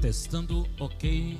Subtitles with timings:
[0.00, 1.36] Testando, ok.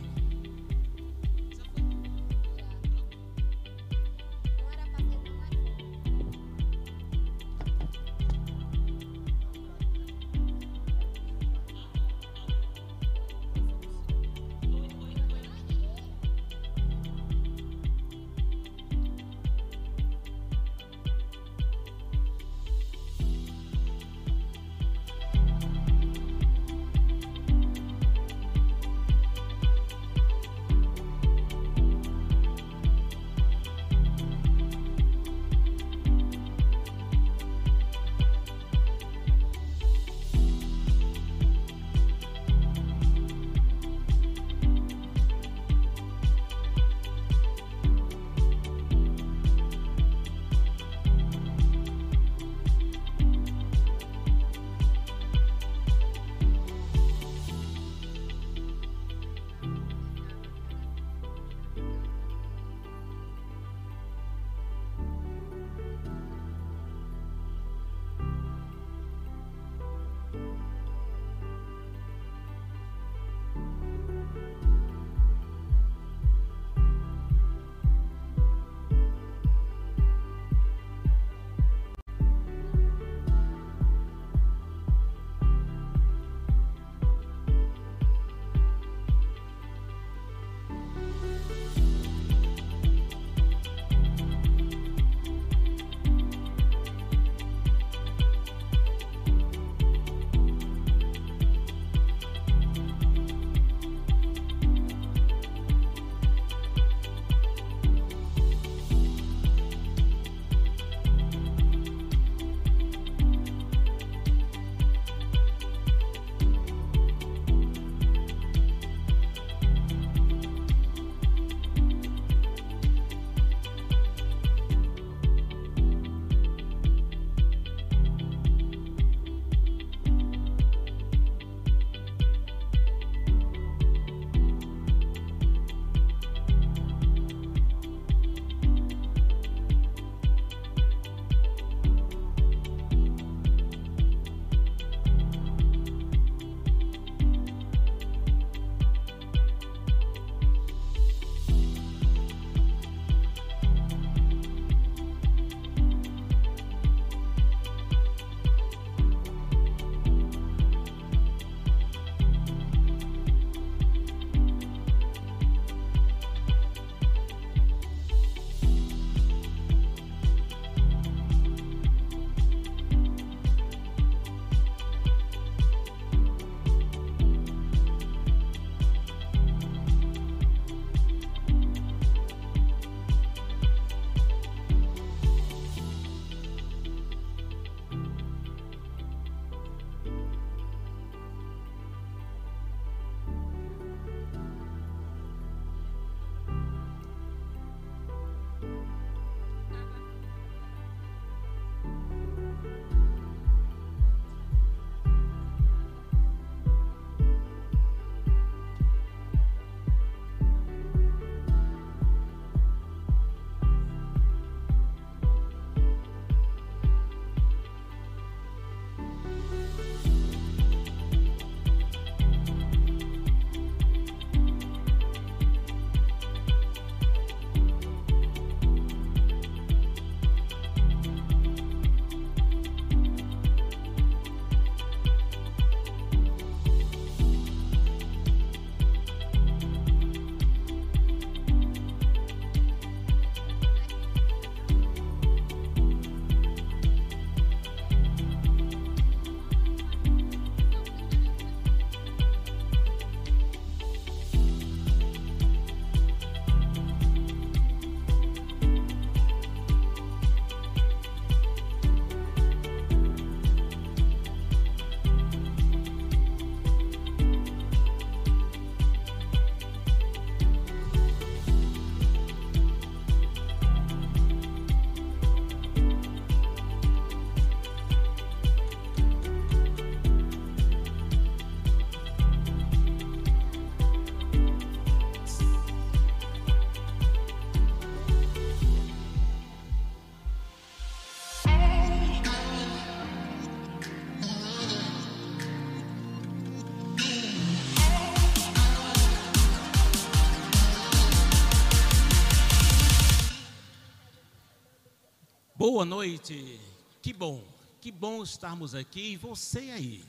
[305.81, 306.61] Boa noite,
[307.01, 307.43] que bom,
[307.81, 310.05] que bom estarmos aqui e você aí.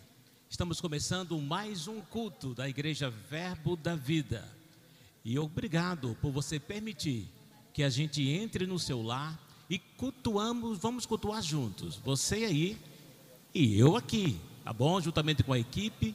[0.50, 4.46] Estamos começando mais um culto da Igreja Verbo da Vida.
[5.24, 7.26] E obrigado por você permitir
[7.74, 9.40] que a gente entre no seu lar
[9.70, 11.96] e cultuamos, vamos cultuar juntos.
[12.04, 12.78] Você aí
[13.56, 15.00] e eu aqui, tá bom?
[15.00, 16.14] Juntamente com a equipe.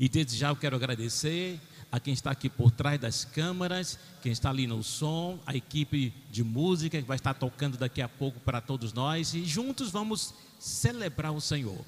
[0.00, 1.60] E desde já eu quero agradecer
[1.94, 6.12] a quem está aqui por trás das câmeras, quem está ali no som, a equipe
[6.28, 10.34] de música que vai estar tocando daqui a pouco para todos nós e juntos vamos
[10.58, 11.78] celebrar o Senhor.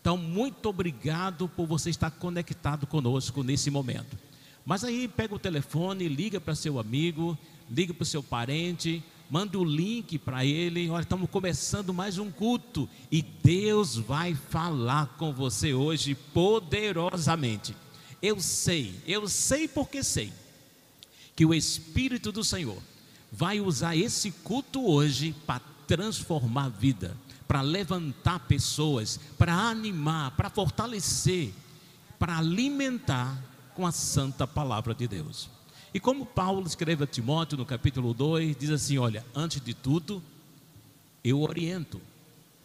[0.00, 4.16] Então, muito obrigado por você estar conectado conosco nesse momento.
[4.64, 7.36] Mas aí pega o telefone, liga para seu amigo,
[7.70, 10.88] liga para o seu parente, manda o link para ele.
[10.88, 17.76] Olha, estamos começando mais um culto e Deus vai falar com você hoje poderosamente.
[18.22, 20.32] Eu sei, eu sei porque sei,
[21.34, 22.80] que o Espírito do Senhor
[23.32, 27.16] vai usar esse culto hoje para transformar a vida,
[27.48, 31.52] para levantar pessoas, para animar, para fortalecer,
[32.18, 33.42] para alimentar
[33.74, 35.48] com a santa palavra de Deus.
[35.92, 40.22] E como Paulo escreve a Timóteo no capítulo 2, diz assim: Olha, antes de tudo,
[41.24, 42.00] eu oriento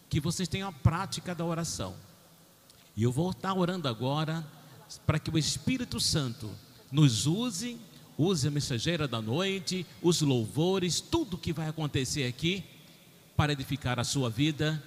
[0.08, 1.94] que vocês tenham a prática da oração.
[2.96, 4.46] E eu vou estar orando agora
[5.06, 6.50] para que o Espírito Santo
[6.90, 7.78] nos use,
[8.16, 12.64] use a mensageira da noite, os louvores, tudo que vai acontecer aqui
[13.36, 14.82] para edificar a sua vida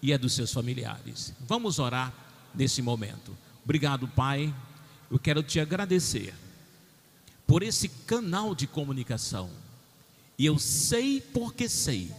[0.00, 1.32] e a dos seus familiares.
[1.46, 2.12] Vamos orar
[2.54, 3.36] nesse momento.
[3.64, 4.52] Obrigado, Pai.
[5.10, 6.34] Eu quero te agradecer
[7.46, 9.50] por esse canal de comunicação.
[10.38, 12.10] E eu sei porque sei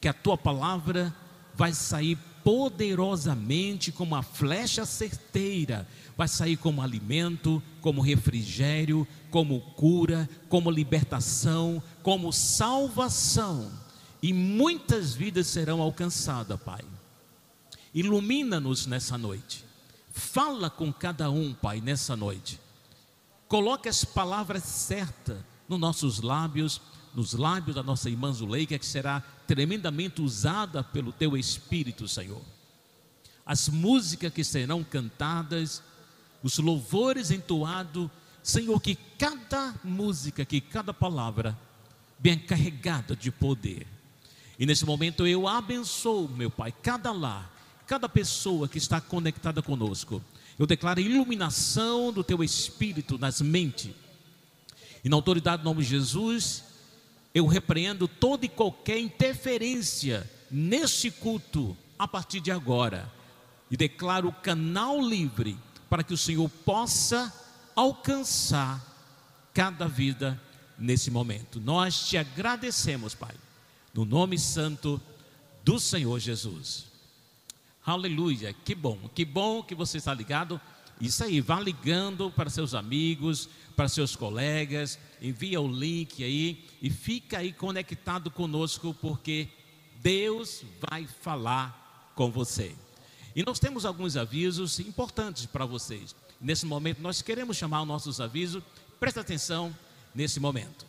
[0.00, 1.14] que a tua palavra
[1.54, 5.86] vai sair poderosamente como uma flecha certeira
[6.16, 13.70] vai sair como alimento, como refrigério, como cura, como libertação, como salvação.
[14.22, 16.82] E muitas vidas serão alcançadas, Pai.
[17.94, 19.64] Ilumina-nos nessa noite.
[20.12, 22.60] Fala com cada um, Pai, nessa noite.
[23.48, 26.80] Coloque as palavras certas nos nossos lábios,
[27.14, 29.22] nos lábios da nossa irmã Zuleika, que será
[29.52, 32.40] tremendamente usada pelo Teu Espírito, Senhor.
[33.44, 35.82] As músicas que serão cantadas,
[36.42, 38.08] os louvores entoados,
[38.42, 41.54] Senhor, que cada música, que cada palavra
[42.18, 43.86] bem carregada de poder.
[44.58, 47.54] E nesse momento eu abençoo, meu Pai, cada lar,
[47.86, 50.24] cada pessoa que está conectada conosco.
[50.58, 53.90] Eu declaro iluminação do teu espírito nas mentes.
[55.04, 56.71] E na autoridade do nome de Jesus,
[57.34, 63.10] eu repreendo toda e qualquer interferência neste culto a partir de agora.
[63.70, 65.56] E declaro o canal livre
[65.88, 67.32] para que o Senhor possa
[67.74, 68.82] alcançar
[69.54, 70.40] cada vida
[70.78, 71.60] nesse momento.
[71.60, 73.34] Nós te agradecemos, Pai,
[73.94, 75.00] no nome santo
[75.64, 76.86] do Senhor Jesus.
[77.84, 80.60] Aleluia, que bom, que bom que você está ligado.
[81.00, 86.90] Isso aí, vá ligando para seus amigos, para seus colegas, envia o link aí e
[86.90, 89.48] fica aí conectado conosco, porque
[90.00, 92.74] Deus vai falar com você.
[93.34, 96.14] E nós temos alguns avisos importantes para vocês.
[96.40, 98.62] Nesse momento, nós queremos chamar os nossos avisos.
[99.00, 99.74] Presta atenção
[100.14, 100.86] nesse momento.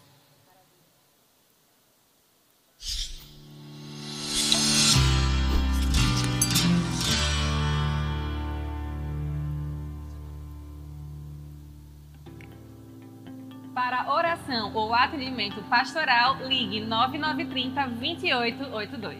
[13.73, 19.17] Para oração ou atendimento pastoral, ligue 9930 2882.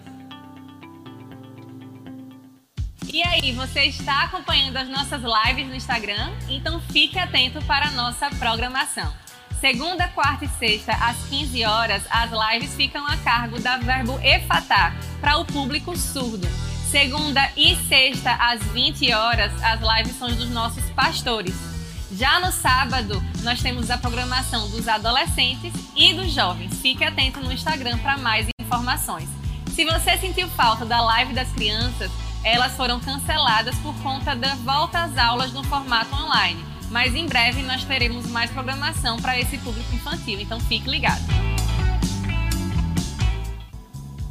[3.11, 6.31] E aí, você está acompanhando as nossas lives no Instagram?
[6.47, 9.11] Então fique atento para a nossa programação.
[9.59, 14.93] Segunda, quarta e sexta, às 15 horas, as lives ficam a cargo da Verbo Efatá,
[15.19, 16.47] para o público surdo.
[16.91, 21.72] Segunda e sexta, às 20 horas, as lives são dos nossos pastores.
[22.15, 26.79] Já no sábado, nós temos a programação dos adolescentes e dos jovens.
[26.79, 29.27] Fique atento no Instagram para mais informações.
[29.73, 32.11] Se você sentiu falta da live das crianças,
[32.43, 36.63] elas foram canceladas por conta da volta às aulas no formato online.
[36.91, 41.52] Mas em breve nós teremos mais programação para esse público infantil, então fique ligado.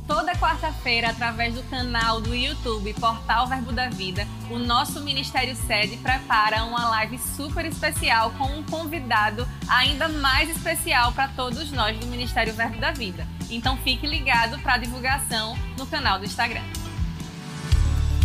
[0.07, 5.97] Toda quarta-feira, através do canal do YouTube Portal Verbo da Vida, o nosso Ministério Sede
[5.99, 12.07] prepara uma live super especial com um convidado ainda mais especial para todos nós do
[12.07, 13.27] Ministério Verbo da Vida.
[13.49, 16.63] Então fique ligado para a divulgação no canal do Instagram.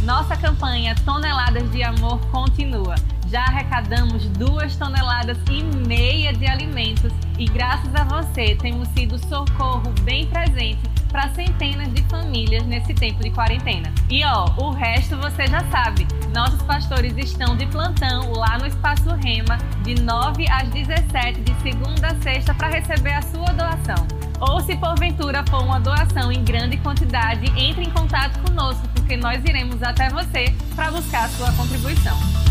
[0.04, 2.96] Nossa campanha Toneladas de Amor continua.
[3.30, 9.94] Já arrecadamos duas toneladas e meia de alimentos e graças a você temos sido socorro
[10.02, 10.80] bem presente
[11.12, 13.92] para centenas de famílias nesse tempo de quarentena.
[14.10, 16.08] E ó, o resto você já sabe.
[16.34, 22.08] Nossos pastores estão de plantão lá no Espaço Rema, de 9 às 17, de segunda
[22.08, 24.08] a sexta, para receber a sua doação.
[24.40, 29.44] Ou se porventura for uma doação em grande quantidade, entre em contato conosco, porque nós
[29.44, 32.47] iremos até você para buscar a sua contribuição.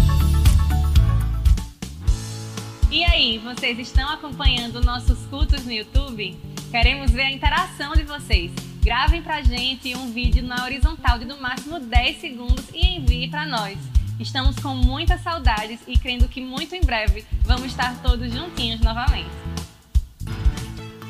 [2.88, 6.38] E aí, vocês estão acompanhando nossos cultos no YouTube?
[6.70, 8.52] Queremos ver a interação de vocês.
[8.80, 13.44] Gravem pra gente um vídeo na horizontal de no máximo 10 segundos e envie para
[13.44, 13.76] nós.
[14.20, 19.30] Estamos com muitas saudades e crendo que muito em breve vamos estar todos juntinhos novamente.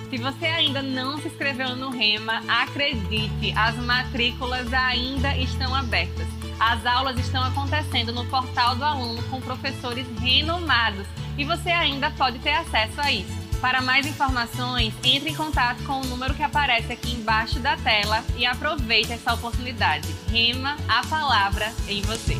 [0.09, 6.27] Se você ainda não se inscreveu no Rema, acredite, as matrículas ainda estão abertas.
[6.59, 11.07] As aulas estão acontecendo no portal do aluno com professores renomados
[11.37, 13.47] e você ainda pode ter acesso a isso.
[13.61, 18.23] Para mais informações, entre em contato com o número que aparece aqui embaixo da tela
[18.37, 20.09] e aproveite essa oportunidade.
[20.31, 22.37] Rema a palavra em você.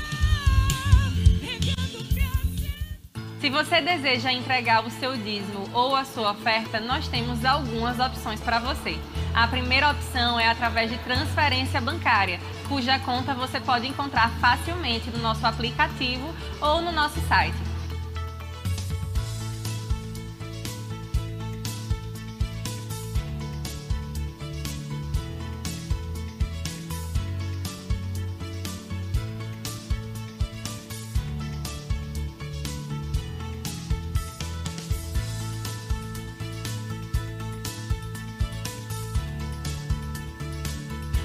[3.42, 8.38] Se você deseja entregar o seu dízimo ou a sua oferta, nós temos algumas opções
[8.38, 8.96] para você.
[9.34, 15.18] A primeira opção é através de transferência bancária, cuja conta você pode encontrar facilmente no
[15.18, 17.71] nosso aplicativo ou no nosso site.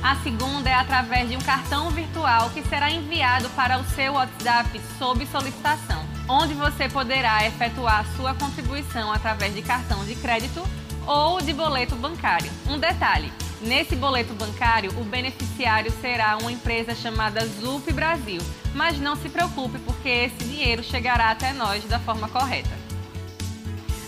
[0.08, 4.80] A segunda é através de um cartão virtual que será enviado para o seu WhatsApp
[4.98, 10.66] sob solicitação, onde você poderá efetuar sua contribuição através de cartão de crédito
[11.06, 12.50] ou de boleto bancário.
[12.70, 18.40] Um detalhe: nesse boleto bancário, o beneficiário será uma empresa chamada Zup Brasil,
[18.74, 22.78] mas não se preocupe porque esse dinheiro chegará até nós da forma correta.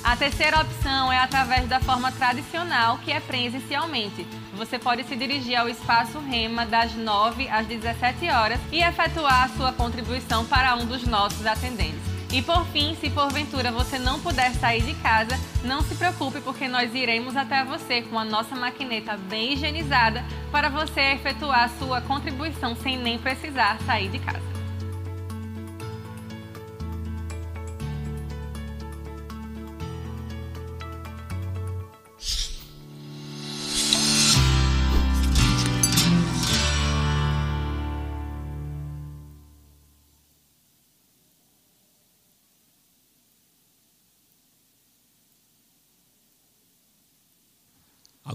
[0.02, 4.26] A terceira opção é através da forma tradicional, que é presencialmente.
[4.60, 9.48] Você pode se dirigir ao espaço Rema das 9 às 17 horas e efetuar a
[9.48, 12.02] sua contribuição para um dos nossos atendentes.
[12.30, 16.68] E por fim, se porventura você não puder sair de casa, não se preocupe porque
[16.68, 22.02] nós iremos até você com a nossa maquineta bem higienizada para você efetuar a sua
[22.02, 24.59] contribuição sem nem precisar sair de casa.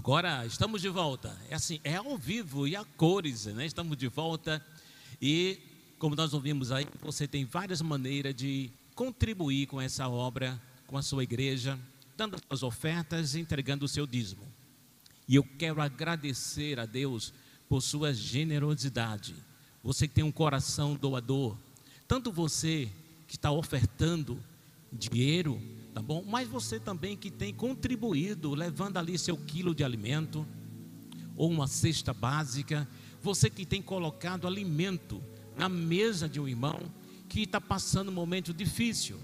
[0.05, 1.35] Agora estamos de volta.
[1.49, 3.65] É assim, é ao vivo e a cores, né?
[3.65, 4.63] Estamos de volta
[5.19, 5.57] e
[5.97, 11.01] como nós ouvimos aí, você tem várias maneiras de contribuir com essa obra, com a
[11.01, 11.79] sua igreja,
[12.15, 14.43] dando as ofertas e entregando o seu dízimo.
[15.27, 17.33] E eu quero agradecer a Deus
[17.67, 19.33] por sua generosidade.
[19.83, 21.57] Você que tem um coração doador,
[22.07, 22.91] tanto você
[23.27, 24.39] que está ofertando
[24.93, 25.59] dinheiro,
[25.95, 26.25] tá bom?
[26.27, 30.45] Mas você também que tem contribuído, levando ali seu quilo de alimento,
[31.37, 32.85] ou uma cesta básica,
[33.21, 35.23] você que tem colocado alimento
[35.57, 36.81] na mesa de um irmão
[37.29, 39.17] que está passando um momento difícil.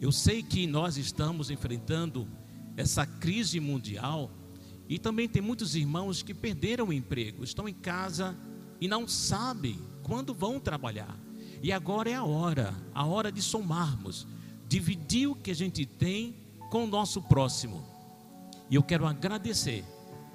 [0.00, 2.28] Eu sei que nós estamos enfrentando
[2.76, 4.30] essa crise mundial
[4.88, 8.36] e também tem muitos irmãos que perderam o emprego, estão em casa
[8.80, 11.18] e não sabem quando vão trabalhar.
[11.60, 14.28] E agora é a hora, a hora de somarmos
[14.74, 16.34] dividir o que a gente tem
[16.68, 17.84] com o nosso próximo.
[18.68, 19.84] E eu quero agradecer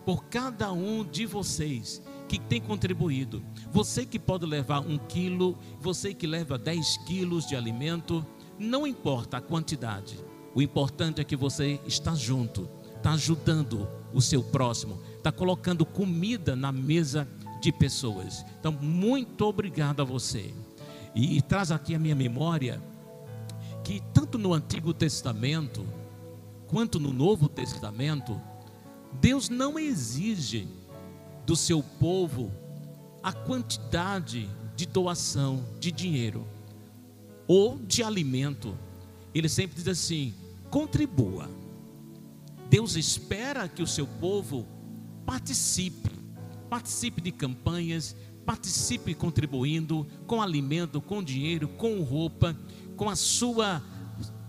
[0.06, 3.44] por cada um de vocês que tem contribuído.
[3.74, 8.26] Você que pode levar um quilo, você que leva 10 quilos de alimento,
[8.58, 10.18] não importa a quantidade.
[10.56, 16.56] O importante é que você está junto, está ajudando o seu próximo, está colocando comida
[16.56, 17.28] na mesa
[17.62, 18.46] de pessoas.
[18.58, 20.54] Então, muito obrigado a você.
[21.14, 22.82] E, e traz aqui a minha memória
[23.90, 25.84] que tanto no Antigo Testamento
[26.68, 28.40] quanto no Novo Testamento,
[29.20, 30.68] Deus não exige
[31.44, 32.52] do seu povo
[33.24, 36.46] a quantidade de doação de dinheiro
[37.48, 38.78] ou de alimento.
[39.34, 40.36] Ele sempre diz assim:
[40.70, 41.50] contribua.
[42.70, 44.68] Deus espera que o seu povo
[45.26, 46.12] participe,
[46.70, 48.16] participe de campanhas,
[48.46, 52.56] participe contribuindo com alimento, com dinheiro, com roupa,
[53.00, 53.82] com a sua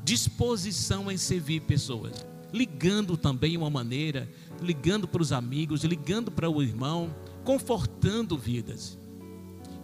[0.02, 4.28] disposição em servir pessoas, ligando também uma maneira,
[4.60, 7.14] ligando para os amigos, ligando para o irmão,
[7.44, 8.98] confortando vidas.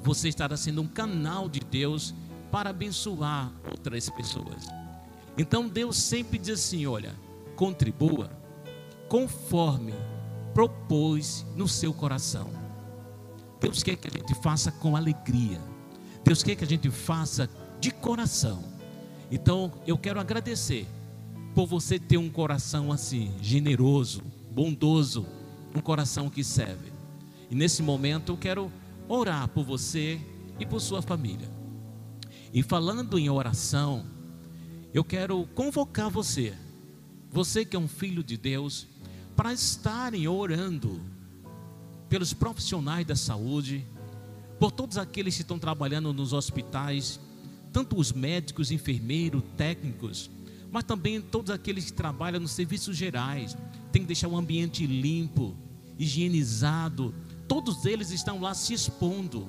[0.02, 2.12] Você estará sendo um canal de Deus
[2.50, 4.66] para abençoar outras pessoas.
[5.38, 7.14] Então Deus sempre diz assim: olha,
[7.54, 8.32] contribua
[9.08, 9.94] conforme
[10.52, 12.50] propôs no seu coração.
[13.60, 15.60] Deus quer que a gente faça com alegria.
[16.24, 17.48] Deus quer que a gente faça
[17.86, 18.64] de coração.
[19.30, 20.88] Então eu quero agradecer
[21.54, 25.24] por você ter um coração assim, generoso, bondoso,
[25.72, 26.92] um coração que serve.
[27.48, 28.72] E nesse momento eu quero
[29.08, 30.20] orar por você
[30.58, 31.48] e por sua família.
[32.52, 34.04] E falando em oração,
[34.92, 36.54] eu quero convocar você,
[37.30, 38.88] você que é um filho de Deus,
[39.36, 41.00] para estarem orando
[42.08, 43.86] pelos profissionais da saúde,
[44.58, 47.20] por todos aqueles que estão trabalhando nos hospitais,
[47.76, 50.30] tanto os médicos, enfermeiros, técnicos,
[50.72, 53.54] mas também todos aqueles que trabalham nos serviços gerais,
[53.92, 55.54] tem que deixar o ambiente limpo,
[55.98, 57.14] higienizado,
[57.46, 59.46] todos eles estão lá se expondo.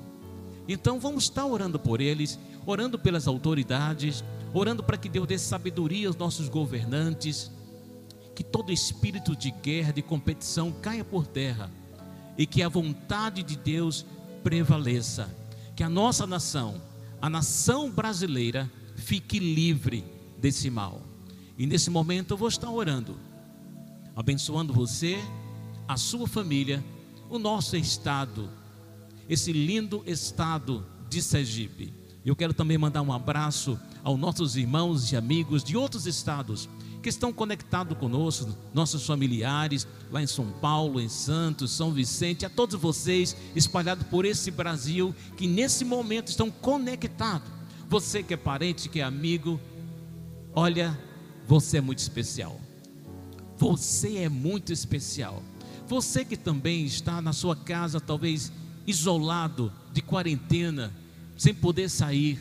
[0.68, 6.06] Então vamos estar orando por eles, orando pelas autoridades, orando para que Deus dê sabedoria
[6.06, 7.50] aos nossos governantes,
[8.34, 11.70] que todo espírito de guerra, de competição caia por terra
[12.36, 14.04] e que a vontade de Deus
[14.44, 15.34] prevaleça,
[15.74, 16.87] que a nossa nação,
[17.20, 20.04] a nação brasileira, fique livre
[20.38, 21.02] desse mal.
[21.56, 23.18] E nesse momento eu vou estar orando,
[24.14, 25.18] abençoando você,
[25.86, 26.84] a sua família,
[27.28, 28.48] o nosso estado,
[29.28, 31.92] esse lindo estado de Sergipe.
[32.24, 36.68] Eu quero também mandar um abraço aos nossos irmãos e amigos de outros estados
[37.02, 42.50] que estão conectados conosco, nossos familiares, lá em São Paulo, em Santos, São Vicente, a
[42.50, 47.48] todos vocês espalhados por esse Brasil, que nesse momento estão conectados.
[47.88, 49.60] Você que é parente, que é amigo,
[50.54, 50.98] olha,
[51.46, 52.60] você é muito especial.
[53.56, 55.42] Você é muito especial.
[55.86, 58.52] Você que também está na sua casa, talvez
[58.86, 60.92] isolado, de quarentena,
[61.36, 62.38] sem poder sair,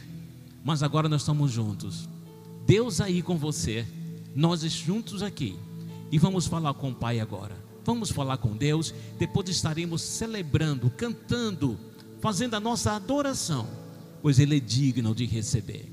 [0.64, 2.10] mas agora nós estamos juntos.
[2.66, 3.88] Deus aí com você
[4.38, 5.58] nós juntos aqui
[6.12, 7.58] e vamos falar com o Pai agora.
[7.84, 11.76] Vamos falar com Deus, depois estaremos celebrando, cantando,
[12.22, 13.68] fazendo a nossa adoração,
[14.22, 15.92] pois Ele é digno de receber.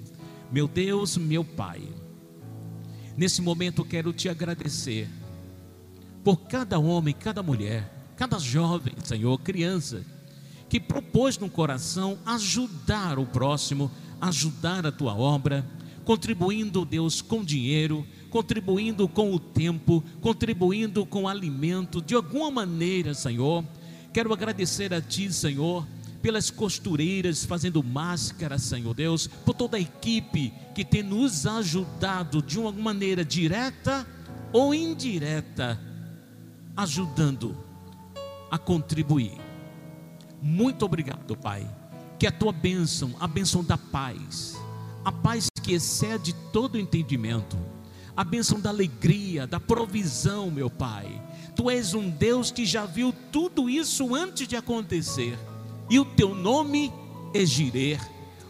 [0.53, 1.89] Meu Deus, meu Pai,
[3.17, 5.09] nesse momento quero te agradecer
[6.23, 10.05] por cada homem, cada mulher, cada jovem, Senhor, criança,
[10.69, 15.67] que propôs no coração ajudar o próximo, ajudar a tua obra,
[16.05, 23.15] contribuindo, Deus, com dinheiro, contribuindo com o tempo, contribuindo com o alimento, de alguma maneira,
[23.15, 23.65] Senhor.
[24.13, 25.87] Quero agradecer a Ti, Senhor,
[26.21, 32.59] pelas costureiras fazendo máscara, Senhor Deus, por toda a equipe que tem nos ajudado de
[32.59, 34.05] uma maneira direta
[34.53, 35.81] ou indireta,
[36.77, 37.57] ajudando
[38.51, 39.39] a contribuir.
[40.43, 41.71] Muito obrigado, Pai.
[42.19, 44.59] Que a tua bênção, a bênção da paz,
[45.05, 47.57] a paz que excede todo entendimento,
[48.17, 51.21] a bênção da alegria, da provisão, meu Pai.
[51.57, 55.39] Tu és um Deus que já viu tudo isso antes de acontecer,
[55.89, 56.93] e o teu nome
[57.33, 58.01] é Girer,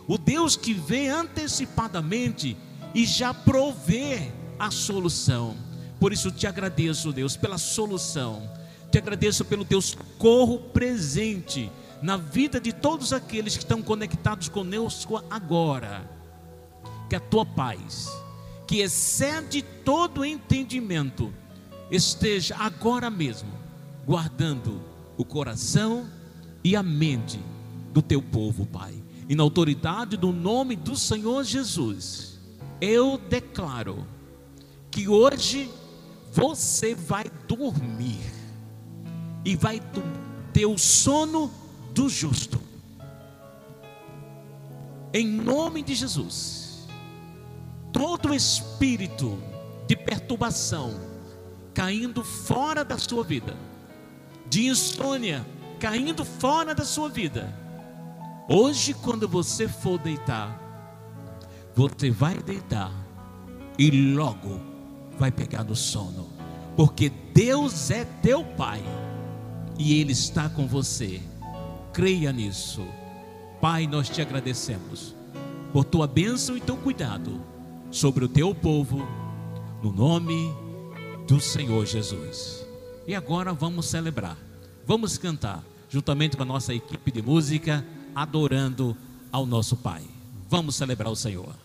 [0.06, 2.56] o Deus que vê antecipadamente
[2.94, 5.56] e já provê a solução.
[5.98, 8.48] Por isso te agradeço, Deus, pela solução.
[8.90, 11.70] Te agradeço pelo teu socorro presente
[12.02, 16.08] na vida de todos aqueles que estão conectados conosco agora.
[17.08, 18.08] Que a tua paz
[18.66, 21.32] que excede todo entendimento,
[21.90, 23.52] esteja agora mesmo
[24.06, 24.80] guardando
[25.16, 26.08] o coração
[26.62, 27.38] e a mente
[27.92, 28.94] do teu povo, Pai.
[29.28, 32.38] E na autoridade do nome do Senhor Jesus,
[32.80, 34.06] eu declaro
[34.90, 35.70] que hoje
[36.32, 38.20] você vai dormir
[39.44, 39.80] e vai
[40.52, 41.50] ter o sono
[41.94, 42.60] do justo.
[45.12, 46.63] Em nome de Jesus
[48.04, 49.42] todo espírito
[49.86, 50.92] de perturbação
[51.72, 53.56] caindo fora da sua vida,
[54.46, 55.44] de insônia
[55.80, 57.50] caindo fora da sua vida.
[58.46, 60.60] Hoje, quando você for deitar,
[61.74, 62.92] você vai deitar
[63.78, 64.60] e logo
[65.18, 66.28] vai pegar no sono,
[66.76, 68.84] porque Deus é teu Pai
[69.78, 71.22] e Ele está com você.
[71.90, 72.86] Creia nisso.
[73.62, 75.16] Pai, nós te agradecemos
[75.72, 77.53] por tua bênção e teu cuidado
[77.94, 79.06] sobre o teu povo,
[79.80, 80.52] no nome
[81.28, 82.66] do Senhor Jesus.
[83.06, 84.36] E agora vamos celebrar,
[84.84, 88.96] vamos cantar, juntamente com a nossa equipe de música, adorando
[89.30, 90.02] ao nosso Pai.
[90.50, 91.63] Vamos celebrar o Senhor.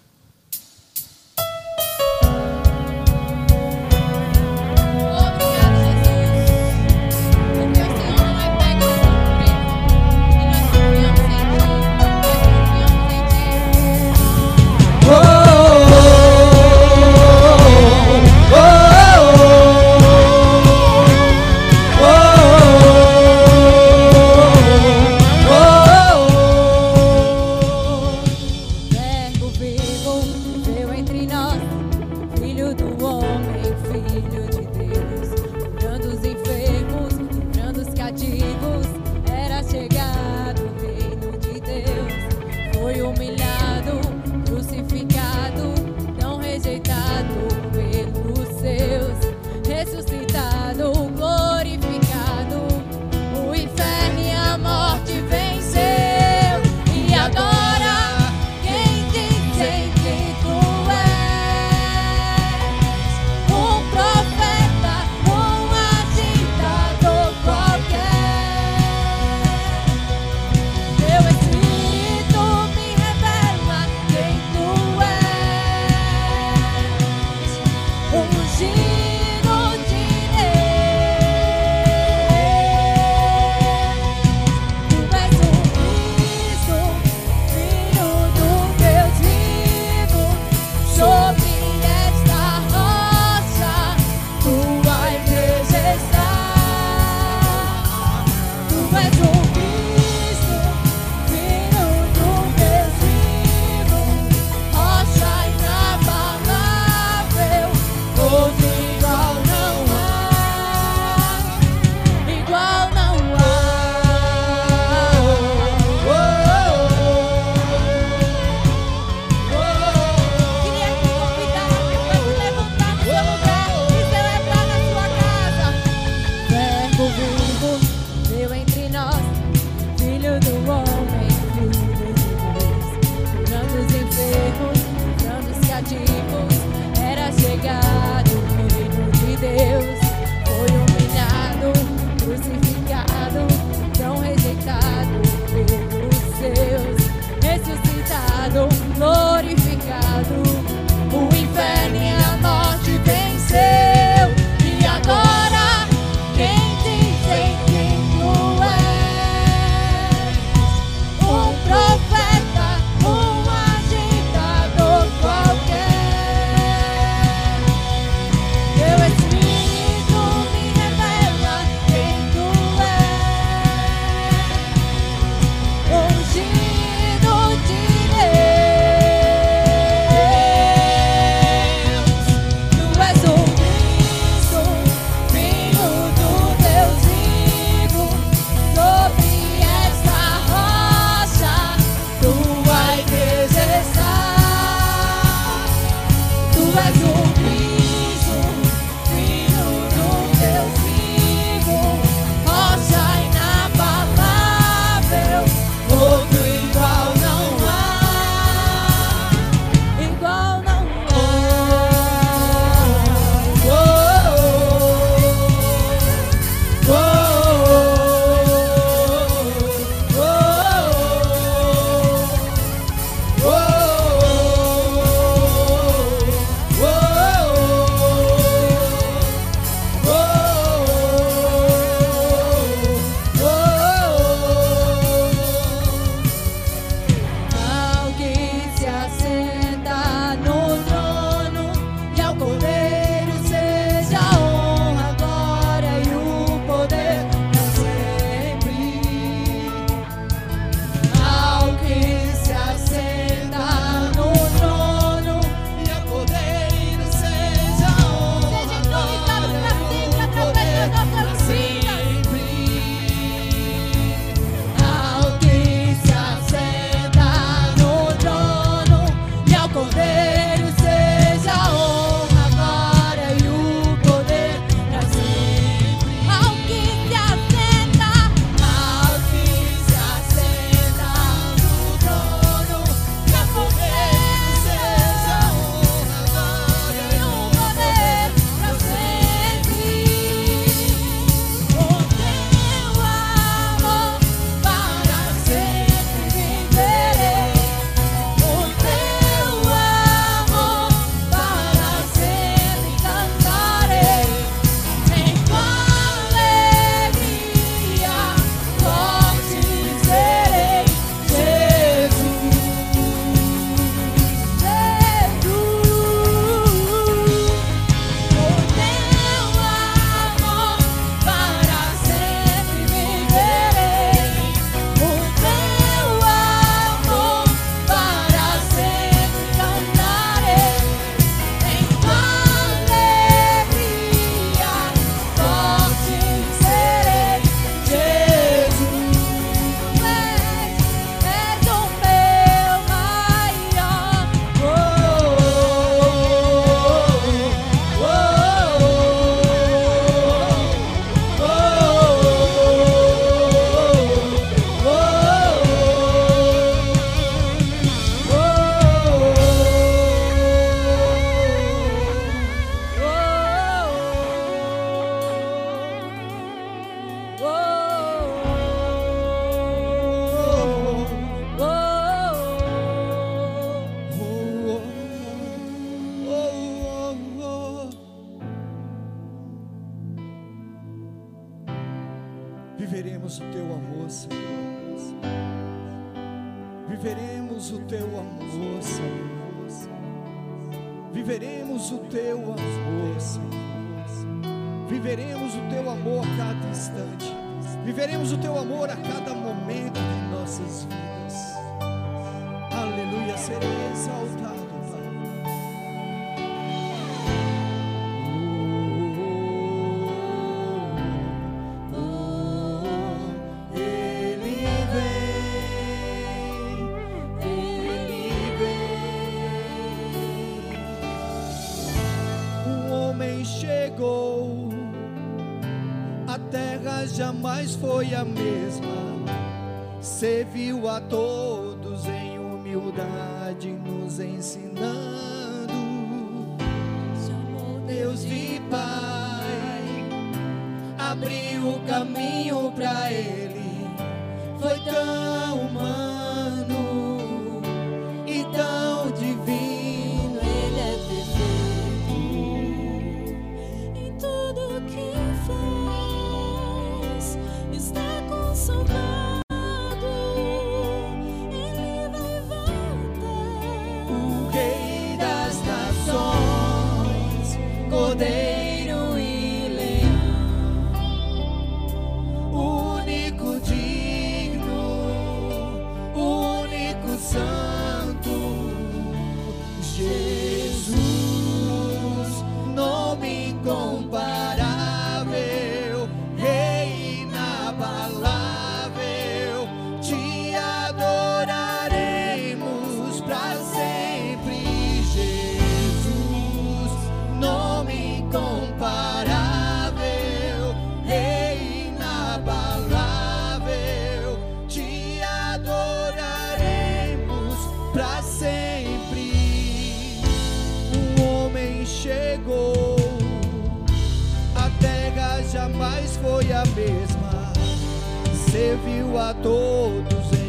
[518.51, 520.48] Serviu a todos em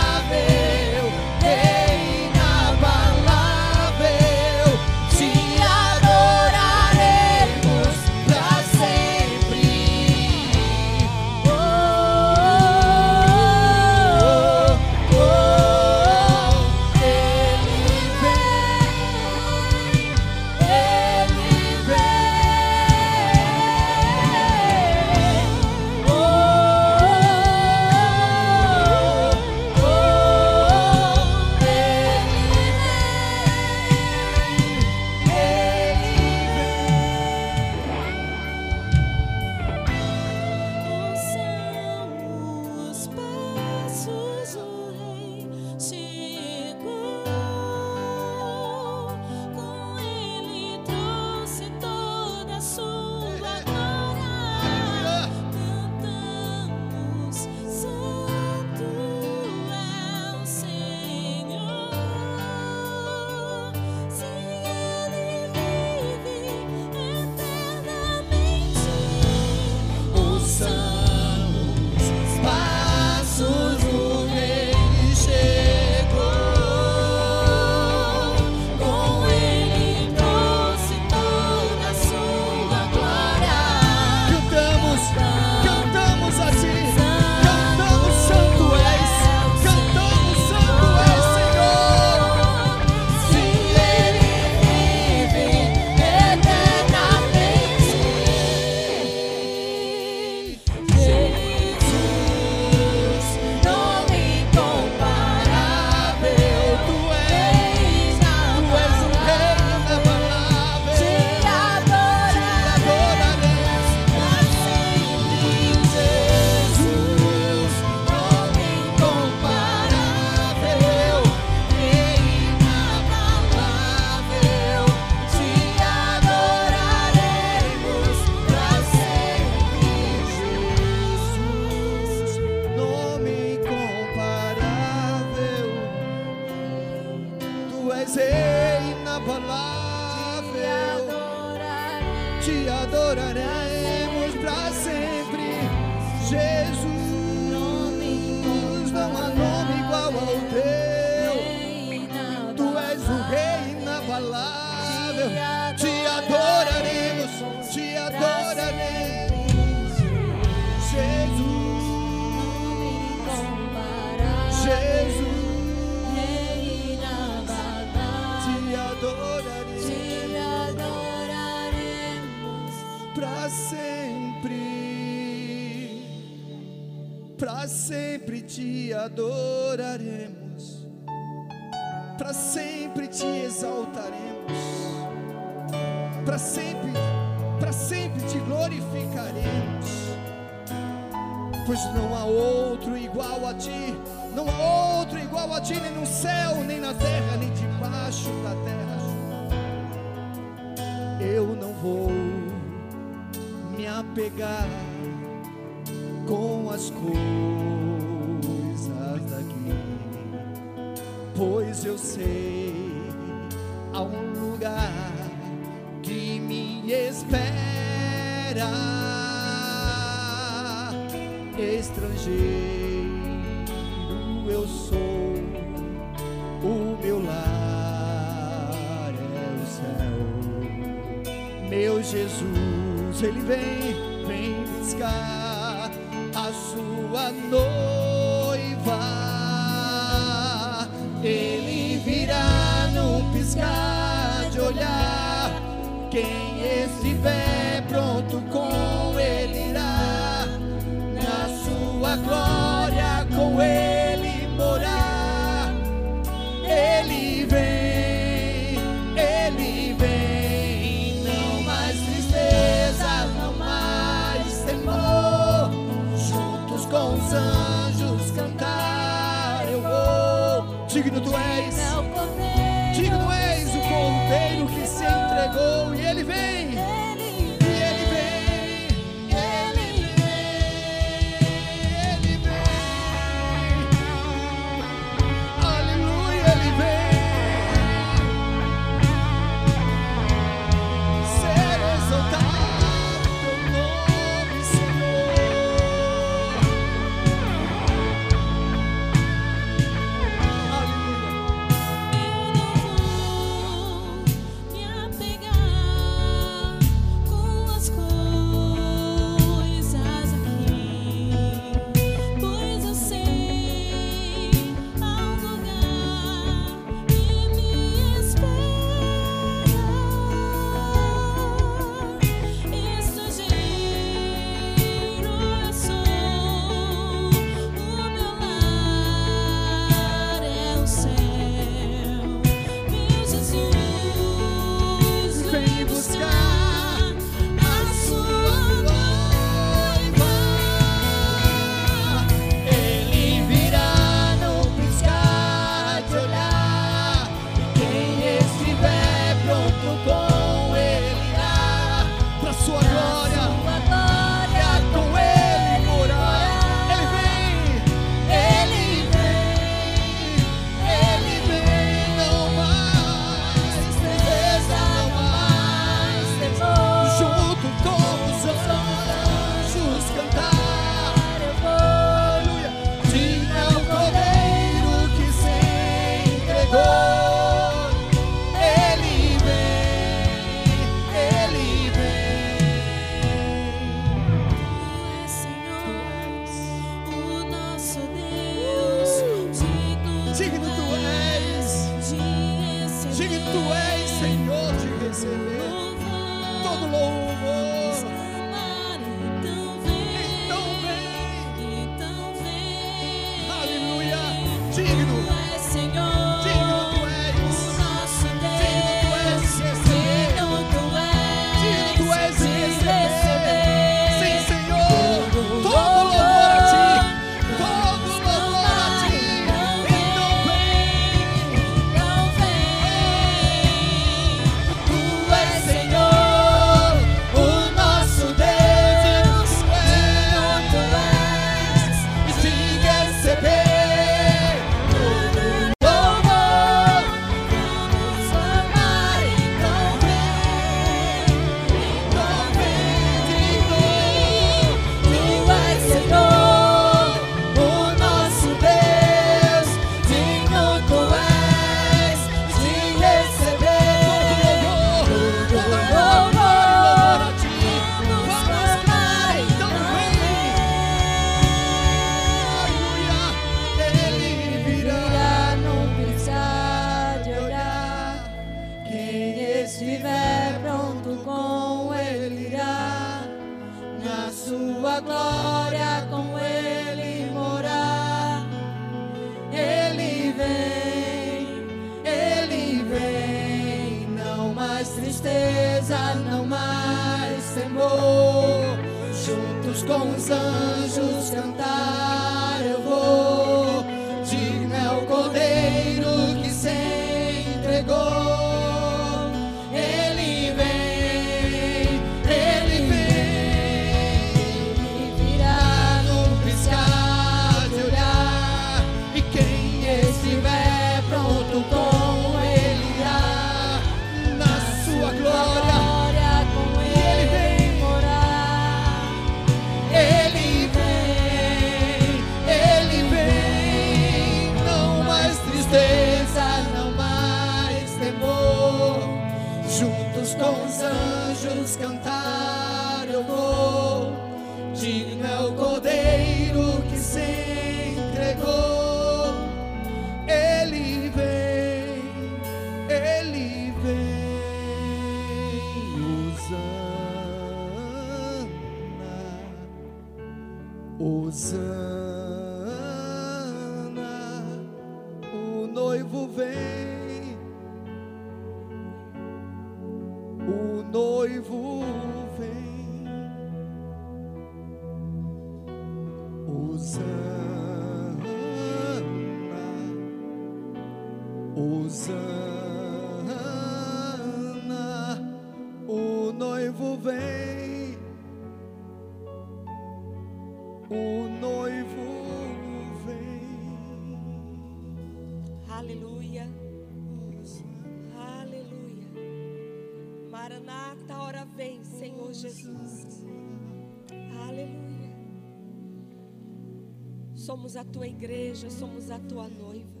[597.74, 600.00] Somos a tua igreja, somos a tua noiva.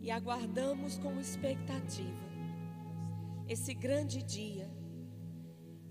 [0.00, 2.28] E aguardamos com expectativa
[3.48, 4.70] esse grande dia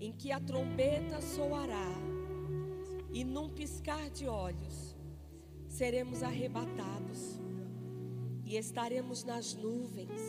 [0.00, 1.92] em que a trombeta soará
[3.12, 4.96] e num piscar de olhos
[5.66, 7.38] seremos arrebatados
[8.46, 10.22] e estaremos nas nuvens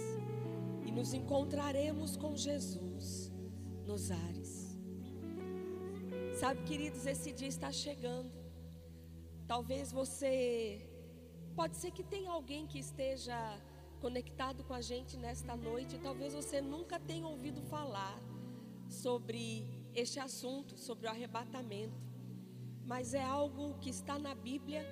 [0.85, 3.31] e nos encontraremos com Jesus
[3.85, 4.77] nos ares.
[6.37, 8.38] Sabe, queridos, esse dia está chegando.
[9.51, 10.79] Talvez você
[11.55, 13.37] pode ser que tenha alguém que esteja
[13.99, 18.17] conectado com a gente nesta noite, talvez você nunca tenha ouvido falar
[18.87, 19.43] sobre
[19.93, 21.99] este assunto, sobre o arrebatamento.
[22.91, 24.83] Mas é algo que está na Bíblia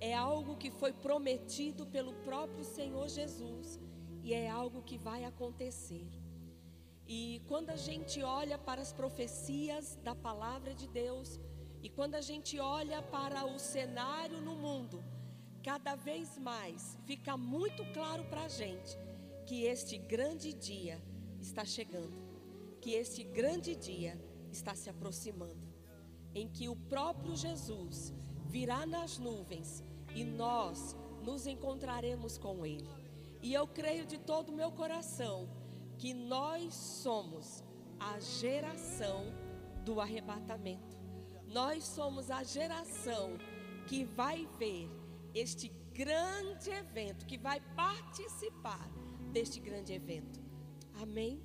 [0.00, 3.80] é algo que foi prometido pelo próprio Senhor Jesus
[4.22, 6.06] e é algo que vai acontecer.
[7.06, 11.40] E quando a gente olha para as profecias da palavra de Deus
[11.86, 15.04] e quando a gente olha para o cenário no mundo,
[15.62, 18.98] cada vez mais fica muito claro para a gente
[19.46, 21.00] que este grande dia
[21.40, 22.18] está chegando,
[22.80, 24.20] que este grande dia
[24.50, 25.64] está se aproximando,
[26.34, 28.12] em que o próprio Jesus
[28.46, 32.90] virá nas nuvens e nós nos encontraremos com Ele.
[33.40, 35.48] E eu creio de todo o meu coração
[35.98, 37.62] que nós somos
[38.00, 39.26] a geração
[39.84, 40.95] do arrebatamento.
[41.56, 43.38] Nós somos a geração
[43.86, 44.90] que vai ver
[45.34, 48.86] este grande evento, que vai participar
[49.32, 50.38] deste grande evento.
[51.00, 51.42] Amém?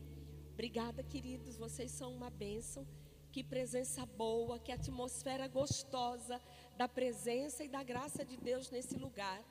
[0.52, 1.56] Obrigada, queridos.
[1.56, 2.86] Vocês são uma bênção.
[3.32, 6.42] Que presença boa, que atmosfera gostosa
[6.76, 9.42] da presença e da graça de Deus nesse lugar.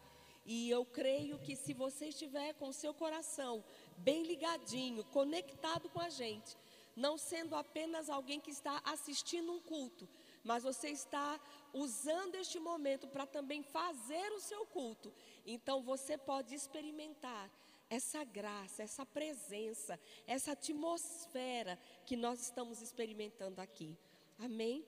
[0.45, 3.65] E eu creio que se você estiver com o seu coração
[3.97, 6.55] bem ligadinho, conectado com a gente,
[6.95, 10.09] não sendo apenas alguém que está assistindo um culto,
[10.43, 11.39] mas você está
[11.73, 15.13] usando este momento para também fazer o seu culto,
[15.45, 17.51] então você pode experimentar
[17.89, 23.99] essa graça, essa presença, essa atmosfera que nós estamos experimentando aqui.
[24.39, 24.87] Amém?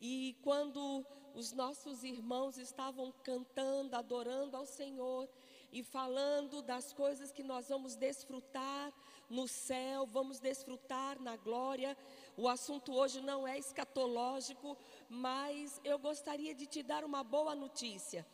[0.00, 5.28] E quando os nossos irmãos estavam cantando, adorando ao Senhor
[5.72, 8.92] e falando das coisas que nós vamos desfrutar
[9.28, 11.96] no céu, vamos desfrutar na glória.
[12.36, 14.76] O assunto hoje não é escatológico,
[15.08, 18.26] mas eu gostaria de te dar uma boa notícia: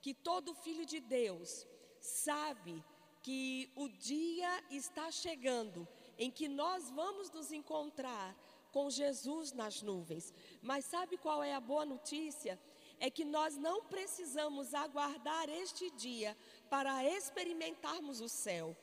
[0.00, 1.66] que todo filho de Deus
[2.00, 2.82] sabe
[3.22, 8.36] que o dia está chegando em que nós vamos nos encontrar
[8.70, 10.32] com Jesus nas nuvens.
[10.60, 12.60] Mas sabe qual é a boa notícia?
[13.00, 16.36] É que nós não precisamos aguardar este dia
[16.70, 18.76] para experimentarmos o céu.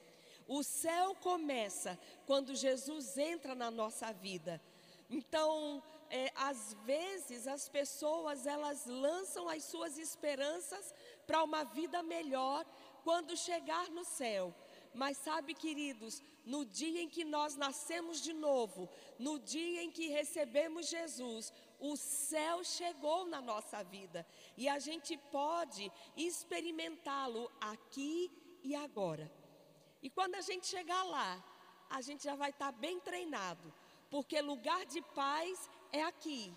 [0.47, 4.62] O céu começa quando Jesus entra na nossa vida.
[5.09, 10.93] Então, é, às vezes as pessoas elas lançam as suas esperanças
[11.26, 12.66] para uma vida melhor
[13.03, 14.53] quando chegar no céu.
[14.93, 20.07] Mas sabe, queridos, no dia em que nós nascemos de novo, no dia em que
[20.07, 24.26] recebemos Jesus, o céu chegou na nossa vida
[24.56, 28.32] e a gente pode experimentá-lo aqui
[28.64, 29.30] e agora.
[30.02, 31.44] E quando a gente chegar lá,
[31.90, 33.74] a gente já vai estar bem treinado,
[34.10, 36.54] porque lugar de paz é aqui,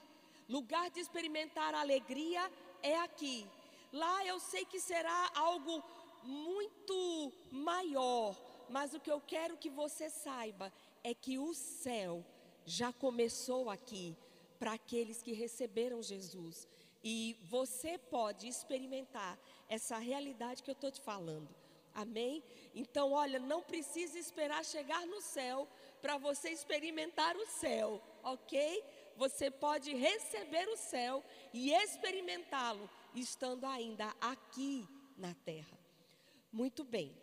[0.48, 2.52] lugar de experimentar alegria
[2.82, 3.48] é aqui.
[3.90, 5.82] Lá eu sei que será algo
[6.22, 8.36] muito maior,
[8.68, 10.72] mas o que eu quero que você saiba
[11.02, 12.24] é que o céu
[12.66, 14.16] já começou aqui
[14.64, 16.66] para aqueles que receberam Jesus.
[17.02, 19.38] E você pode experimentar
[19.68, 21.54] essa realidade que eu estou te falando.
[21.92, 22.42] Amém?
[22.74, 25.68] Então, olha, não precisa esperar chegar no céu
[26.00, 28.82] para você experimentar o céu, ok?
[29.18, 35.78] Você pode receber o céu e experimentá-lo estando ainda aqui na terra.
[36.50, 37.14] Muito bem.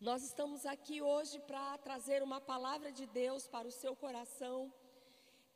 [0.00, 4.72] Nós estamos aqui hoje para trazer uma palavra de Deus para o seu coração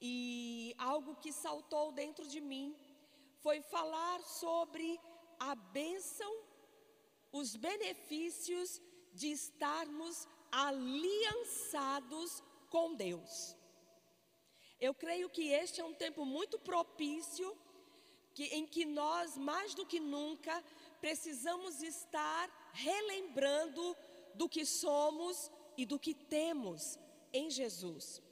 [0.01, 2.77] e algo que saltou dentro de mim
[3.43, 4.99] foi falar sobre
[5.39, 6.33] a bênção,
[7.33, 8.81] os benefícios
[9.13, 13.57] de estarmos aliançados com Deus.
[14.81, 17.57] Eu creio que este é um tempo muito propício
[18.35, 20.65] que, em que nós, mais do que nunca,
[21.01, 23.97] precisamos estar relembrando
[24.35, 26.99] do que somos e do que temos
[27.33, 28.23] em Jesus.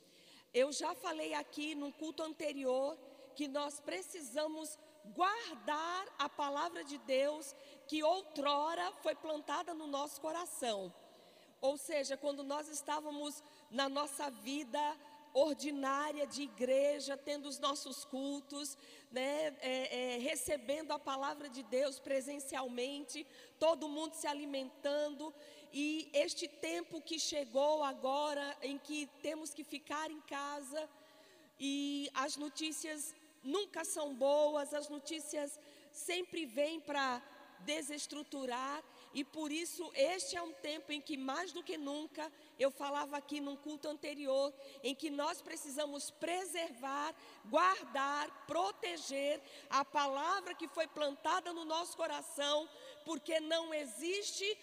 [0.53, 2.99] Eu já falei aqui no culto anterior
[3.35, 4.79] que nós precisamos
[5.15, 7.55] guardar a palavra de Deus
[7.87, 10.93] que outrora foi plantada no nosso coração.
[11.61, 14.81] Ou seja, quando nós estávamos na nossa vida
[15.33, 18.77] ordinária de igreja, tendo os nossos cultos,
[19.11, 23.27] né, é, é, recebendo a palavra de Deus presencialmente,
[23.59, 25.35] todo mundo se alimentando,
[25.73, 30.89] e este tempo que chegou agora, em que temos que ficar em casa,
[31.59, 35.59] e as notícias nunca são boas, as notícias
[35.93, 37.23] sempre vêm para
[37.61, 42.71] desestruturar, e por isso este é um tempo em que mais do que nunca, eu
[42.71, 44.53] falava aqui num culto anterior,
[44.83, 47.15] em que nós precisamos preservar,
[47.47, 49.41] guardar, proteger
[49.71, 52.69] a palavra que foi plantada no nosso coração,
[53.05, 54.59] porque não existe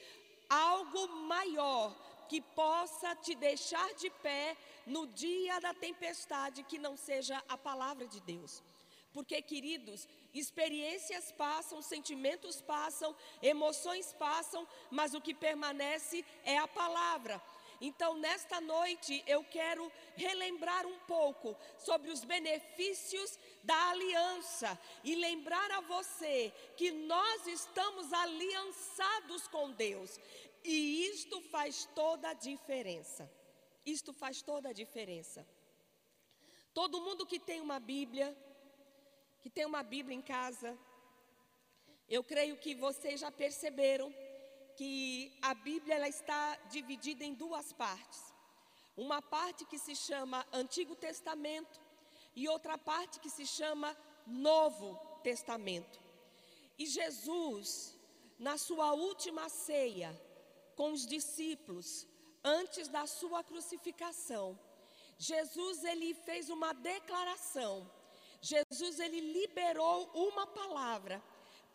[0.50, 1.96] algo maior
[2.28, 8.08] que possa te deixar de pé no dia da tempestade que não seja a palavra
[8.08, 8.64] de Deus.
[9.14, 17.42] Porque, queridos, experiências passam, sentimentos passam, emoções passam, mas o que permanece é a palavra.
[17.82, 25.70] Então, nesta noite, eu quero relembrar um pouco sobre os benefícios da aliança e lembrar
[25.72, 30.20] a você que nós estamos aliançados com Deus
[30.64, 33.32] e isto faz toda a diferença.
[33.86, 35.46] Isto faz toda a diferença.
[36.74, 38.36] Todo mundo que tem uma Bíblia,
[39.42, 40.78] que tem uma Bíblia em casa,
[42.10, 44.14] eu creio que vocês já perceberam
[44.78, 48.34] que a Bíblia ela está dividida em duas partes.
[48.96, 51.80] Uma parte que se chama Antigo Testamento
[52.36, 53.96] e outra parte que se chama
[54.26, 56.00] Novo Testamento.
[56.78, 57.98] E Jesus,
[58.38, 60.20] na sua última ceia
[60.76, 62.08] com os discípulos,
[62.44, 64.60] antes da sua crucificação,
[65.18, 67.90] Jesus ele fez uma declaração
[68.46, 71.22] Jesus ele liberou uma palavra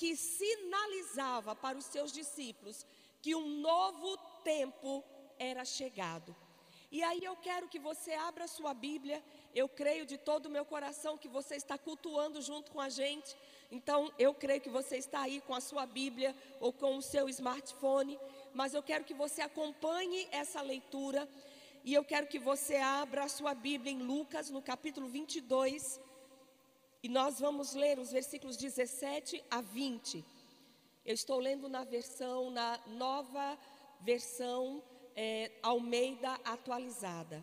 [0.00, 2.86] que sinalizava para os seus discípulos
[3.20, 5.04] que um novo tempo
[5.38, 6.34] era chegado.
[6.90, 9.22] E aí eu quero que você abra sua Bíblia.
[9.54, 13.36] Eu creio de todo o meu coração que você está cultuando junto com a gente.
[13.70, 17.28] Então eu creio que você está aí com a sua Bíblia ou com o seu
[17.28, 18.18] smartphone.
[18.54, 21.28] Mas eu quero que você acompanhe essa leitura.
[21.84, 26.00] E eu quero que você abra a sua Bíblia em Lucas, no capítulo 22,
[27.02, 30.24] e nós vamos ler os versículos 17 a 20.
[31.04, 33.58] Eu estou lendo na versão, na nova
[34.02, 34.82] versão
[35.16, 37.42] é, Almeida atualizada.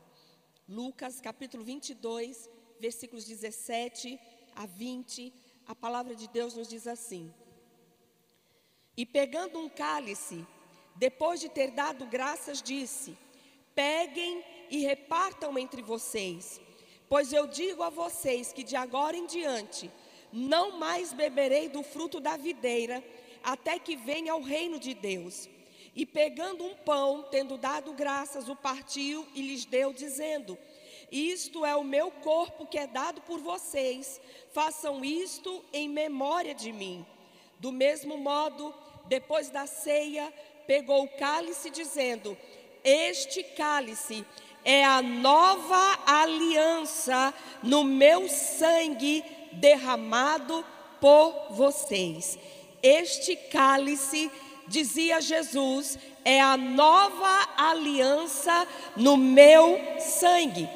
[0.69, 2.47] Lucas capítulo 22,
[2.79, 4.19] versículos 17
[4.55, 5.33] a 20.
[5.65, 7.33] A palavra de Deus nos diz assim:
[8.95, 10.45] E pegando um cálice,
[10.95, 13.17] depois de ter dado graças, disse:
[13.73, 16.61] Peguem e repartam entre vocês
[17.09, 19.89] Pois eu digo a vocês que de agora em diante
[20.31, 23.03] não mais beberei do fruto da videira,
[23.43, 25.47] até que venha o reino de Deus.
[25.95, 30.57] E pegando um pão, tendo dado graças, o partiu e lhes deu, dizendo:
[31.11, 34.21] Isto é o meu corpo que é dado por vocês.
[34.53, 37.05] Façam isto em memória de mim.
[37.57, 38.73] Do mesmo modo,
[39.05, 40.31] depois da ceia,
[40.67, 42.37] pegou o cálice, dizendo:
[42.83, 44.23] Este cálice
[44.67, 50.63] é a nova aliança no meu sangue derramado
[50.99, 52.37] por vocês.
[52.83, 54.29] Este cálice,
[54.67, 60.67] dizia Jesus, é a nova aliança no meu sangue.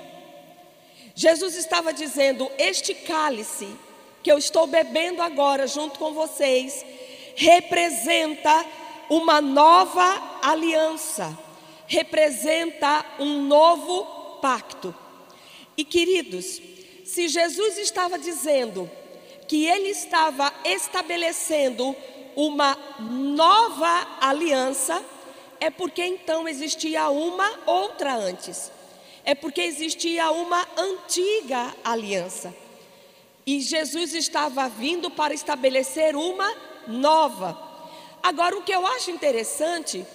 [1.13, 3.67] Jesus estava dizendo: Este cálice
[4.23, 6.85] que eu estou bebendo agora junto com vocês
[7.35, 8.65] representa
[9.09, 11.37] uma nova aliança,
[11.91, 14.05] representa um novo
[14.41, 14.95] pacto.
[15.75, 16.61] E queridos,
[17.03, 18.89] se Jesus estava dizendo
[19.45, 21.93] que ele estava estabelecendo
[22.33, 25.03] uma nova aliança,
[25.59, 28.71] é porque então existia uma outra antes.
[29.25, 32.55] É porque existia uma antiga aliança.
[33.45, 36.55] E Jesus estava vindo para estabelecer uma
[36.87, 37.69] nova.
[38.23, 40.05] Agora, o que eu acho interessante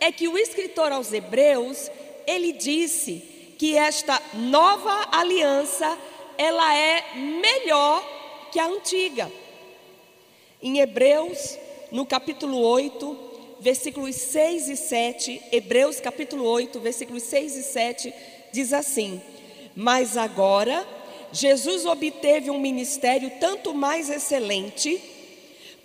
[0.00, 1.90] é que o escritor aos Hebreus,
[2.26, 3.22] ele disse
[3.58, 5.96] que esta nova aliança,
[6.36, 8.02] ela é melhor
[8.52, 9.30] que a antiga.
[10.62, 11.58] Em Hebreus,
[11.90, 13.26] no capítulo 8,
[13.60, 18.14] versículos 6 e 7, Hebreus capítulo 8, versículos 6 e 7,
[18.52, 19.20] diz assim:
[19.74, 20.86] Mas agora
[21.32, 25.02] Jesus obteve um ministério tanto mais excelente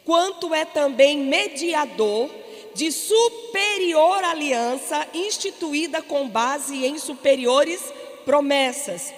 [0.03, 2.29] quanto é também mediador
[2.73, 7.81] de superior aliança instituída com base em superiores
[8.25, 9.13] promessas.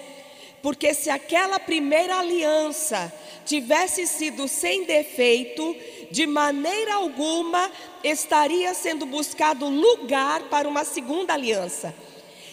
[0.61, 3.13] Porque se aquela primeira aliança
[3.45, 5.75] tivesse sido sem defeito,
[6.09, 7.69] de maneira alguma
[8.03, 11.93] estaria sendo buscado lugar para uma segunda aliança.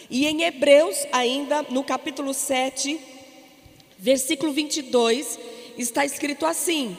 [0.09, 2.99] E em Hebreus, ainda no capítulo 7,
[3.97, 5.39] versículo 22,
[5.77, 6.97] está escrito assim: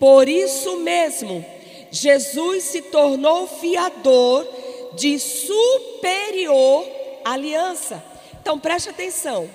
[0.00, 1.44] por isso mesmo,
[1.90, 4.46] Jesus se tornou fiador
[4.94, 6.86] de superior
[7.24, 8.02] aliança.
[8.40, 9.50] Então preste atenção.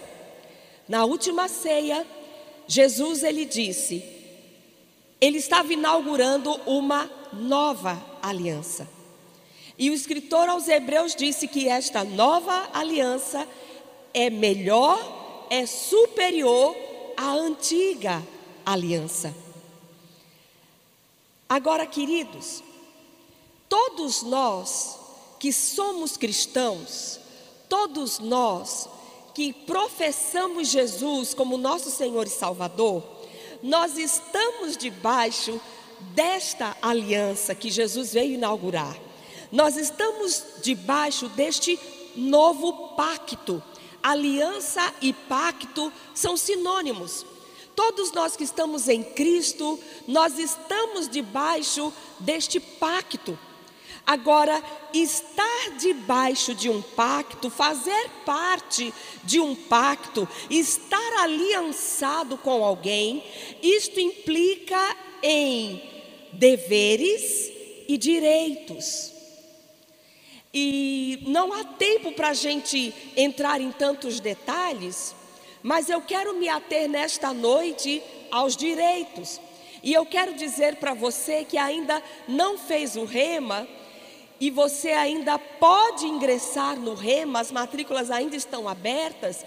[0.88, 2.06] Na última ceia,
[2.68, 4.04] Jesus ele disse,
[5.20, 8.88] ele estava inaugurando uma nova aliança.
[9.78, 13.48] E o escritor aos Hebreus disse que esta nova aliança
[14.14, 16.76] é melhor, é superior
[17.18, 18.24] à antiga
[18.66, 19.45] aliança.
[21.48, 22.64] Agora, queridos,
[23.70, 24.98] todos nós
[25.40, 27.20] que somos cristãos,
[27.70, 28.90] todos nós
[29.34, 33.04] que professamos Jesus como nosso Senhor e Salvador,
[33.62, 35.60] nós estamos debaixo
[36.14, 38.98] desta aliança que Jesus veio inaugurar.
[39.52, 41.80] Nós estamos debaixo deste
[42.16, 43.62] novo pacto.
[44.02, 47.26] Aliança e pacto são sinônimos.
[47.76, 53.38] Todos nós que estamos em Cristo, nós estamos debaixo deste pacto.
[54.06, 54.64] Agora,
[54.94, 63.24] estar debaixo de um pacto, fazer parte de um pacto, estar aliançado com alguém,
[63.64, 65.82] isto implica em
[66.34, 67.52] deveres
[67.88, 69.12] e direitos.
[70.54, 75.16] E não há tempo para a gente entrar em tantos detalhes,
[75.66, 78.00] mas eu quero me ater nesta noite
[78.30, 79.42] aos direitos.
[79.82, 83.68] E eu quero dizer para você que ainda não fez o rema
[84.40, 89.44] e você ainda pode ingressar no rema, as matrículas ainda estão abertas.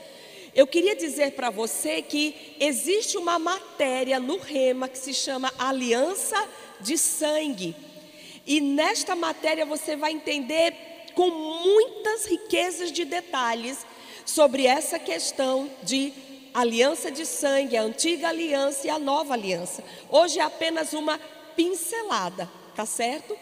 [0.52, 6.48] Eu queria dizer para você que existe uma matéria no rema que se chama Aliança
[6.80, 7.76] de Sangue.
[8.44, 10.74] E nesta matéria você vai entender
[11.14, 13.86] com muitas riquezas de detalhes
[14.28, 16.12] sobre essa questão de
[16.52, 19.82] aliança de sangue, a antiga aliança e a nova aliança.
[20.10, 21.18] Hoje é apenas uma
[21.56, 23.34] pincelada, tá certo?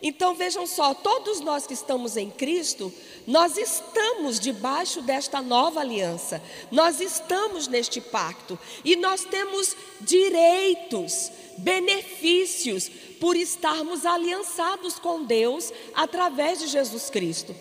[0.00, 2.90] Então vejam só, todos nós que estamos em Cristo,
[3.26, 12.90] nós estamos debaixo desta nova aliança, nós estamos neste pacto e nós temos direitos, benefícios
[13.20, 17.54] por estarmos aliançados com Deus através de Jesus Cristo.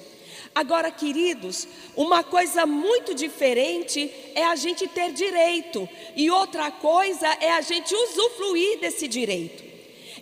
[0.58, 7.52] Agora, queridos, uma coisa muito diferente é a gente ter direito, e outra coisa é
[7.52, 9.64] a gente usufruir desse direito.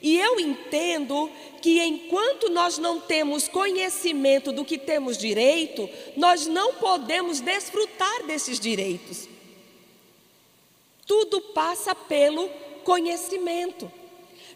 [0.01, 1.31] E eu entendo
[1.61, 8.59] que enquanto nós não temos conhecimento do que temos direito, nós não podemos desfrutar desses
[8.59, 9.29] direitos.
[11.07, 12.49] Tudo passa pelo
[12.83, 13.89] conhecimento.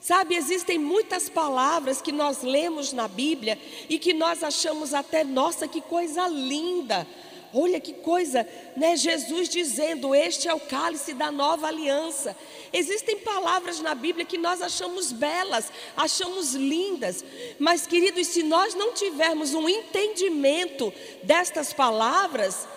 [0.02, 5.68] Sabe, existem muitas palavras que nós lemos na Bíblia e que nós achamos até, nossa,
[5.68, 7.06] que coisa linda.
[7.54, 8.48] Olha que coisa,
[8.78, 8.96] né?
[8.96, 12.38] Jesus dizendo: Este é o cálice da nova aliança.
[12.72, 17.26] Existem palavras na Bíblia que nós achamos belas, achamos lindas,
[17.58, 20.94] mas queridos, se nós não tivermos um entendimento
[21.24, 22.68] destas palavras,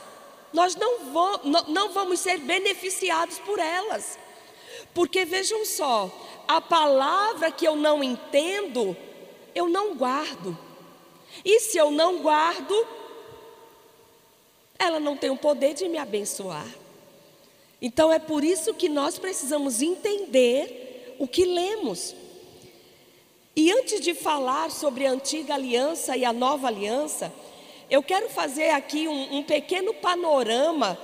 [0.54, 4.18] nós não, vamos, não vamos ser beneficiados por elas.
[4.94, 6.10] Porque vejam só,
[6.56, 8.96] a palavra que eu não entendo,
[9.54, 10.56] eu não guardo.
[11.44, 12.86] E se eu não guardo,
[14.78, 16.66] ela não tem o poder de me abençoar.
[17.80, 22.14] Então é por isso que nós precisamos entender o que lemos.
[23.56, 27.32] E antes de falar sobre a antiga aliança e a nova aliança,
[27.90, 30.98] eu quero fazer aqui um, um pequeno panorama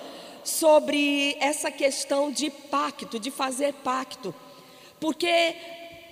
[0.45, 4.35] sobre essa questão de pacto, de fazer pacto,
[5.01, 5.55] porque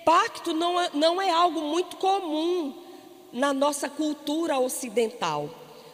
[0.05, 2.73] pacto não é, não é algo muito comum
[3.31, 5.49] na nossa cultura ocidental.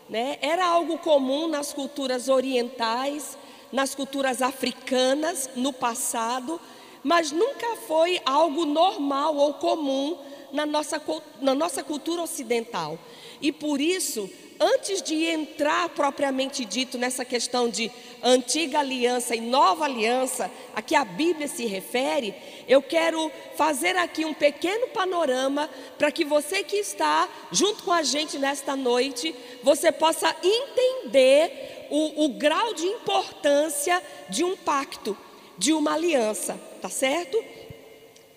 [0.10, 0.38] Né?
[0.42, 3.38] Era algo comum nas culturas orientais,
[3.72, 6.60] nas culturas africanas no passado,
[7.04, 10.18] mas nunca foi algo normal ou comum
[10.52, 11.02] na nossa,
[11.42, 13.00] na nossa cultura ocidental.
[13.42, 14.30] E por isso
[14.64, 17.92] antes de entrar propriamente dito nessa questão de
[18.24, 22.34] antiga aliança e nova aliança, a que a Bíblia se refere,
[22.68, 28.04] eu quero fazer aqui um pequeno panorama para que você que está junto com a
[28.04, 35.18] gente nesta noite, você possa entender o, o grau de importância de um pacto,
[35.58, 37.44] de uma aliança, tá certo?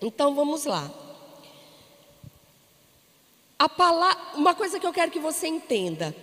[0.01, 1.06] Então vamos lá.
[3.59, 3.67] A
[4.35, 6.15] uma coisa que eu quero que você entenda.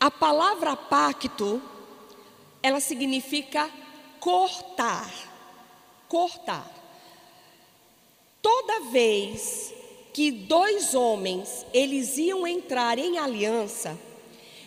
[0.00, 1.60] A palavra pacto,
[2.62, 3.70] ela significa
[4.18, 5.12] cortar.
[6.08, 6.66] Cortar.
[8.40, 9.74] Toda vez
[10.14, 13.98] que dois homens, eles iam entrar em aliança,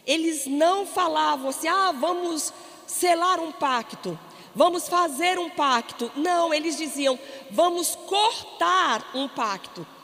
[0.05, 2.53] eles não falavam assim: "Ah, vamos
[2.85, 4.17] selar um pacto,
[4.53, 6.11] vamos fazer um pacto".
[6.15, 7.17] Não, eles diziam:
[7.49, 9.94] "Vamos cortar um pacto".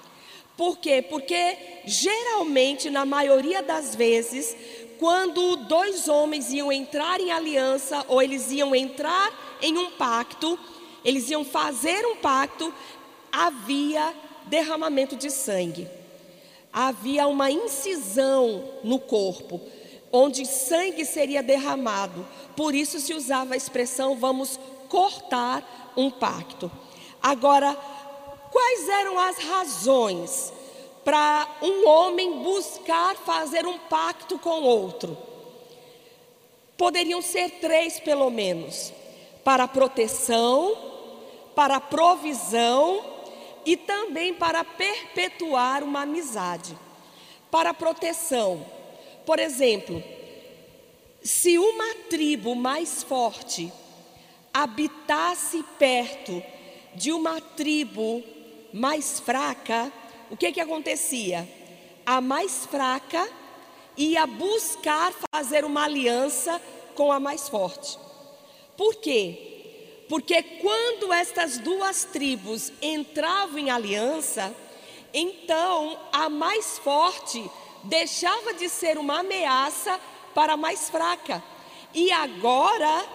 [0.57, 1.01] Por quê?
[1.01, 4.55] Porque geralmente, na maioria das vezes,
[4.99, 10.59] quando dois homens iam entrar em aliança ou eles iam entrar em um pacto,
[11.03, 12.71] eles iam fazer um pacto,
[13.31, 14.13] havia
[14.45, 15.87] derramamento de sangue.
[16.71, 19.59] Havia uma incisão no corpo,
[20.11, 22.25] onde sangue seria derramado.
[22.55, 26.71] Por isso se usava a expressão vamos cortar um pacto.
[27.21, 27.77] Agora,
[28.51, 30.51] Quais eram as razões
[31.05, 35.17] para um homem buscar fazer um pacto com outro?
[36.77, 38.91] Poderiam ser três, pelo menos:
[39.41, 40.75] para proteção,
[41.55, 43.03] para provisão
[43.65, 46.77] e também para perpetuar uma amizade.
[47.49, 48.65] Para proteção,
[49.25, 50.03] por exemplo,
[51.23, 53.71] se uma tribo mais forte
[54.53, 56.43] habitasse perto
[56.93, 58.23] de uma tribo
[58.73, 59.91] mais fraca,
[60.29, 61.47] o que que acontecia?
[62.05, 63.27] A mais fraca
[63.97, 66.61] ia buscar fazer uma aliança
[66.95, 67.97] com a mais forte.
[68.77, 70.05] Por quê?
[70.09, 74.53] Porque quando estas duas tribos entravam em aliança,
[75.13, 77.49] então a mais forte
[77.83, 79.99] deixava de ser uma ameaça
[80.33, 81.43] para a mais fraca.
[81.93, 83.05] E agora,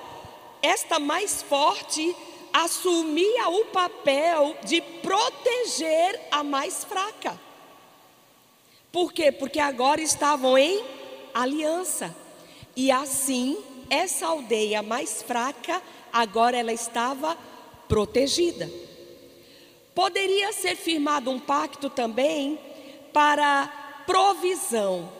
[0.62, 2.14] esta mais forte
[2.64, 7.38] assumia o papel de proteger a mais fraca.
[8.90, 9.30] Por quê?
[9.30, 10.82] Porque agora estavam em
[11.34, 12.16] aliança.
[12.74, 13.58] E assim,
[13.90, 17.36] essa aldeia mais fraca, agora ela estava
[17.88, 18.70] protegida.
[19.94, 22.58] Poderia ser firmado um pacto também
[23.12, 23.66] para
[24.06, 25.12] provisão.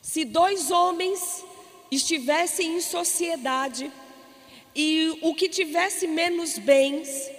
[0.00, 1.44] Se dois homens
[1.90, 3.90] estivessem em sociedade,
[4.74, 7.30] e o que tivesse menos bens,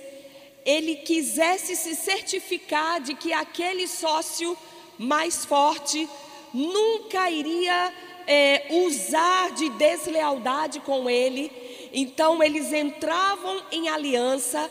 [0.66, 4.58] ele quisesse se certificar de que aquele sócio
[4.98, 6.08] mais forte
[6.54, 7.94] nunca iria
[8.28, 11.52] é, usar de deslealdade com ele.
[11.92, 14.70] Então eles entravam em aliança,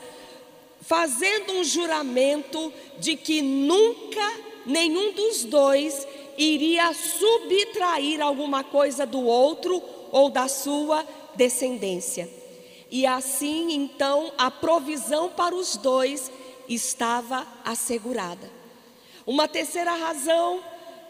[0.81, 4.33] fazendo um juramento de que nunca
[4.65, 6.07] nenhum dos dois
[6.39, 12.42] iria subtrair alguma coisa do outro ou da sua descendência.
[12.93, 16.31] E assim, então, a provisão para os dois
[16.69, 18.51] estava assegurada.
[19.27, 20.63] Uma terceira razão,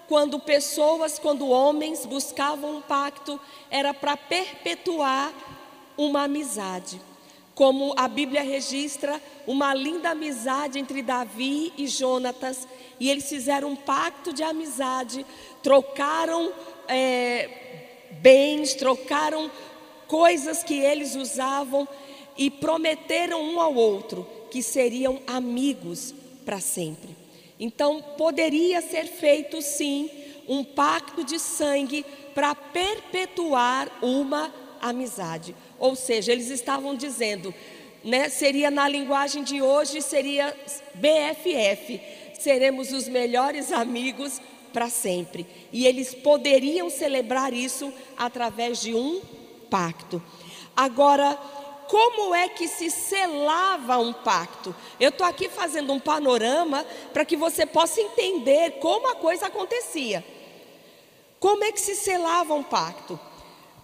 [0.06, 5.32] quando pessoas, quando homens buscavam um pacto, era para perpetuar
[5.98, 7.00] uma amizade.
[7.52, 12.68] Como a Bíblia registra uma linda amizade entre Davi e Jonatas,
[13.00, 15.26] e eles fizeram um pacto de amizade,
[15.64, 16.52] trocaram
[16.86, 17.50] é,
[18.20, 19.50] bens, trocaram
[20.12, 21.88] coisas que eles usavam
[22.36, 27.16] e prometeram um ao outro que seriam amigos para sempre.
[27.58, 30.10] Então, poderia ser feito sim
[30.46, 32.04] um pacto de sangue
[32.34, 34.52] para perpetuar uma
[34.82, 35.56] amizade.
[35.78, 37.54] Ou seja, eles estavam dizendo,
[38.04, 40.54] né, seria na linguagem de hoje, seria
[40.94, 41.98] BFF,
[42.38, 44.42] seremos os melhores amigos
[44.74, 45.46] para sempre.
[45.72, 49.22] E eles poderiam celebrar isso através de um
[49.72, 50.22] pacto.
[50.76, 51.34] Agora,
[51.88, 54.76] como é que se selava um pacto?
[55.00, 60.22] Eu estou aqui fazendo um panorama para que você possa entender como a coisa acontecia.
[61.40, 63.18] Como é que se selava um pacto?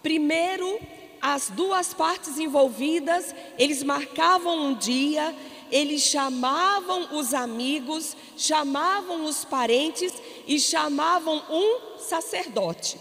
[0.03, 0.79] Primeiro,
[1.23, 5.35] as duas partes envolvidas, eles marcavam um dia,
[5.71, 10.13] eles chamavam os amigos, chamavam os parentes
[10.47, 12.99] e chamavam um sacerdote.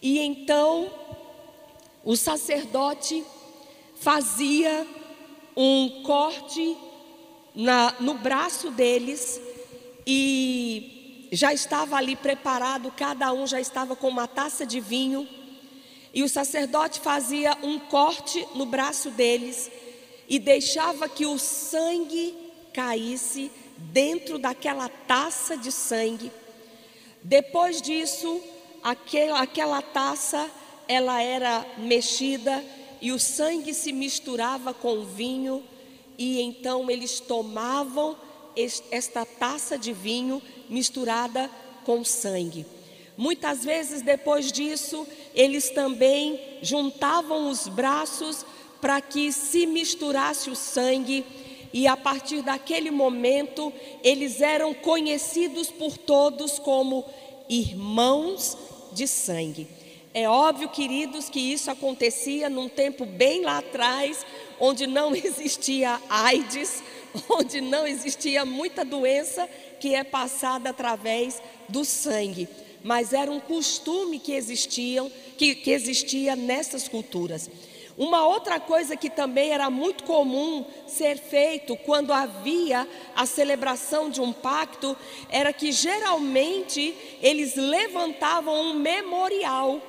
[0.00, 0.90] E então,
[2.04, 3.24] o sacerdote
[3.96, 4.86] fazia
[5.56, 6.76] um corte
[7.54, 9.40] na, no braço deles
[10.06, 15.26] e já estava ali preparado, cada um já estava com uma taça de vinho.
[16.12, 19.70] E o sacerdote fazia um corte no braço deles
[20.28, 22.34] e deixava que o sangue
[22.72, 26.30] caísse dentro daquela taça de sangue.
[27.22, 28.40] Depois disso,
[28.82, 30.48] aquela, aquela taça
[30.88, 32.64] ela era mexida
[33.00, 35.62] e o sangue se misturava com o vinho,
[36.16, 38.16] e então eles tomavam
[38.90, 41.50] esta taça de vinho misturada
[41.84, 42.64] com sangue.
[43.16, 48.44] Muitas vezes depois disso, eles também juntavam os braços
[48.80, 51.24] para que se misturasse o sangue,
[51.72, 53.72] e a partir daquele momento,
[54.02, 57.04] eles eram conhecidos por todos como
[57.48, 58.56] irmãos
[58.92, 59.66] de sangue.
[60.16, 64.24] É óbvio, queridos, que isso acontecia num tempo bem lá atrás,
[64.60, 66.84] onde não existia AIDS,
[67.28, 69.50] onde não existia muita doença
[69.80, 72.48] que é passada através do sangue.
[72.80, 77.50] Mas era um costume que existiam, que, que existia nessas culturas.
[77.98, 82.86] Uma outra coisa que também era muito comum ser feito quando havia
[83.16, 84.96] a celebração de um pacto
[85.28, 89.80] era que geralmente eles levantavam um memorial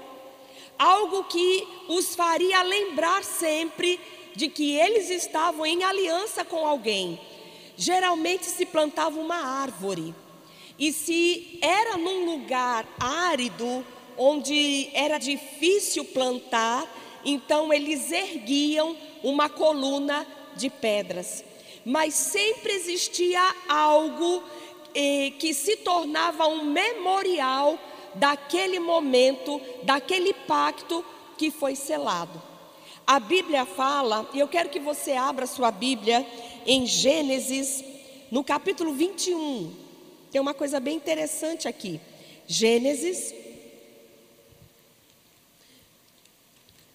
[0.77, 3.99] algo que os faria lembrar sempre
[4.35, 7.19] de que eles estavam em aliança com alguém.
[7.77, 10.13] Geralmente se plantava uma árvore,
[10.77, 13.85] e se era num lugar árido,
[14.17, 16.85] onde era difícil plantar,
[17.23, 21.43] então eles erguiam uma coluna de pedras.
[21.85, 24.43] Mas sempre existia algo
[24.93, 27.79] eh, que se tornava um memorial
[28.15, 31.03] daquele momento, daquele pacto
[31.37, 32.41] que foi selado.
[33.05, 36.25] A Bíblia fala, e eu quero que você abra sua Bíblia
[36.65, 37.83] em Gênesis,
[38.31, 39.71] no capítulo 21.
[40.31, 42.01] Tem uma coisa bem interessante aqui.
[42.47, 43.33] Gênesis,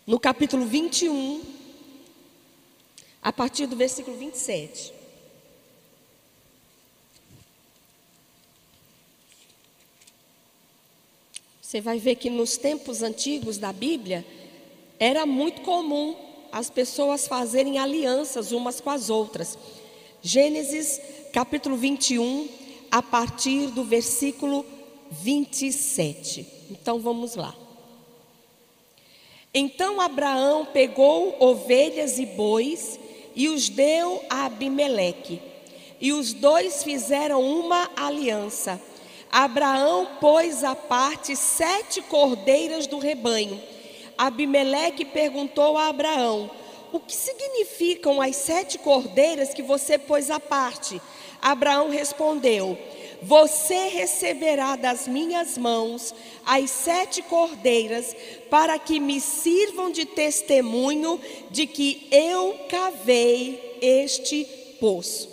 [0.06, 1.42] no capítulo 21,
[3.22, 4.99] a partir do versículo 27.
[11.70, 14.26] Você vai ver que nos tempos antigos da Bíblia
[14.98, 16.16] era muito comum
[16.50, 19.56] as pessoas fazerem alianças umas com as outras.
[20.20, 21.00] Gênesis
[21.32, 22.48] capítulo 21,
[22.90, 24.66] a partir do versículo
[25.12, 26.44] 27.
[26.72, 27.54] Então vamos lá.
[29.54, 32.98] Então Abraão pegou ovelhas e bois
[33.36, 35.40] e os deu a Abimeleque.
[36.00, 38.89] E os dois fizeram uma aliança.
[39.30, 43.60] Abraão pôs à parte sete cordeiras do rebanho.
[44.18, 46.50] Abimeleque perguntou a Abraão:
[46.92, 51.00] O que significam as sete cordeiras que você pôs à parte?
[51.40, 52.76] Abraão respondeu:
[53.22, 56.12] Você receberá das minhas mãos
[56.44, 58.16] as sete cordeiras,
[58.50, 61.20] para que me sirvam de testemunho
[61.50, 64.44] de que eu cavei este
[64.80, 65.28] poço.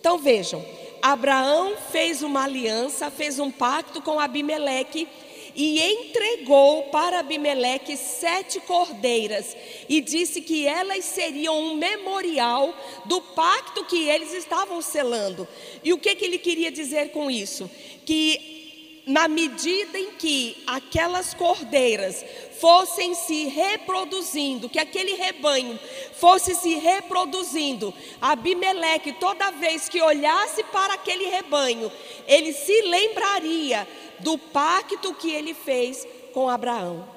[0.00, 0.64] Então vejam,
[1.02, 5.08] Abraão fez uma aliança, fez um pacto com Abimeleque
[5.54, 9.56] e entregou para Abimeleque sete cordeiras
[9.88, 12.72] e disse que elas seriam um memorial
[13.04, 15.46] do pacto que eles estavam selando.
[15.82, 17.68] E o que, que ele queria dizer com isso?
[18.06, 18.61] Que
[19.06, 22.24] na medida em que aquelas cordeiras
[22.60, 25.78] fossem se reproduzindo, que aquele rebanho
[26.14, 31.90] fosse se reproduzindo, Abimeleque, toda vez que olhasse para aquele rebanho,
[32.26, 33.88] ele se lembraria
[34.20, 37.08] do pacto que ele fez com Abraão.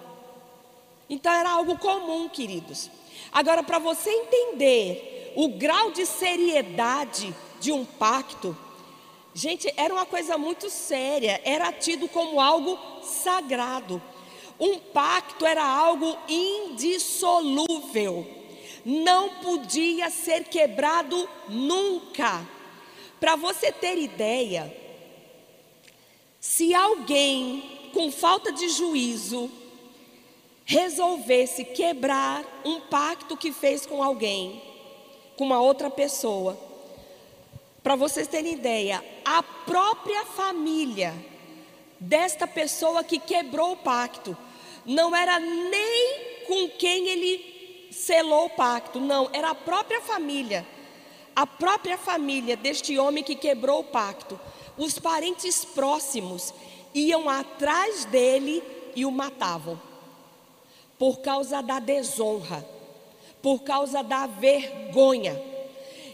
[1.07, 2.89] Então era algo comum, queridos.
[3.31, 8.57] Agora, para você entender o grau de seriedade de um pacto,
[9.35, 14.01] gente, era uma coisa muito séria, era tido como algo sagrado.
[14.57, 18.25] Um pacto era algo indissolúvel,
[18.85, 22.47] não podia ser quebrado nunca.
[23.19, 24.73] Para você ter ideia,
[26.39, 29.51] se alguém com falta de juízo
[30.63, 34.61] resolvesse quebrar um pacto que fez com alguém,
[35.35, 36.57] com uma outra pessoa,
[37.85, 41.13] para vocês terem ideia, a própria família
[41.99, 44.35] desta pessoa que quebrou o pacto
[44.83, 50.65] não era nem com quem ele selou o pacto, não, era a própria família.
[51.35, 54.39] A própria família deste homem que quebrou o pacto,
[54.75, 56.55] os parentes próximos
[56.91, 58.63] iam atrás dele
[58.95, 59.79] e o matavam
[60.97, 62.67] por causa da desonra,
[63.43, 65.53] por causa da vergonha.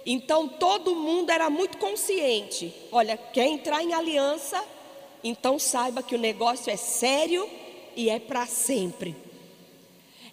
[0.06, 4.64] Então todo mundo era muito consciente: olha, quer entrar em aliança,
[5.24, 7.50] então saiba que o negócio é sério
[7.96, 9.16] e é para sempre.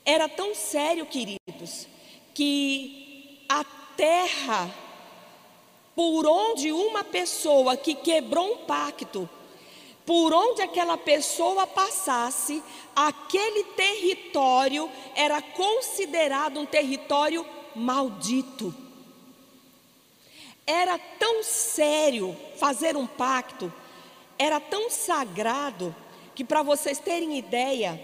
[0.04, 1.86] Era tão sério, queridos,
[2.34, 3.64] que a
[3.96, 4.74] terra
[5.94, 9.28] por onde uma pessoa que quebrou um pacto
[10.08, 12.62] por onde aquela pessoa passasse,
[12.96, 17.44] aquele território era considerado um território
[17.76, 18.74] maldito.
[20.70, 23.72] Era tão sério fazer um pacto,
[24.38, 25.96] era tão sagrado,
[26.34, 27.98] que para vocês terem ideia,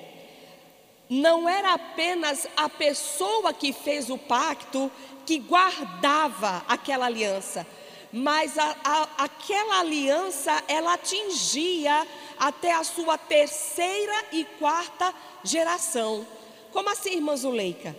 [1.11, 4.91] não era apenas a pessoa que fez o pacto
[5.27, 7.67] que guardava aquela aliança,
[8.11, 12.07] mas a, a, aquela aliança ela atingia
[12.39, 16.27] até a sua terceira e quarta geração.
[16.73, 17.95] Como assim, irmã Zuleika?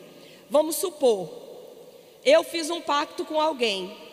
[0.49, 1.29] Vamos supor,
[2.23, 4.04] eu fiz um pacto com alguém.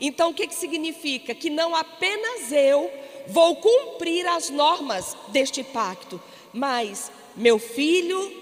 [0.00, 1.34] Então o que, que significa?
[1.34, 2.90] Que não apenas eu
[3.26, 6.20] vou cumprir as normas deste pacto,
[6.52, 8.32] mas meu filho,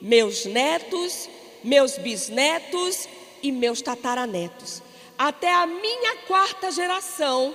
[0.00, 1.28] meus netos,
[1.62, 3.08] meus bisnetos
[3.42, 4.82] e meus tataranetos
[5.18, 7.54] até a minha quarta geração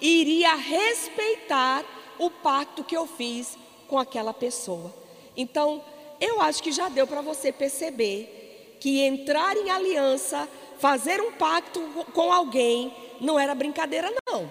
[0.00, 1.84] iria respeitar
[2.18, 3.56] o pacto que eu fiz
[3.86, 4.92] com aquela pessoa.
[5.36, 5.84] Então,
[6.20, 10.48] eu acho que já deu para você perceber que entrar em aliança,
[10.78, 11.80] fazer um pacto
[12.12, 14.48] com alguém, não era brincadeira, não.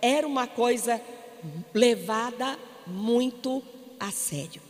[0.00, 1.00] Era uma coisa
[1.72, 3.62] levada muito
[3.98, 4.62] a sério.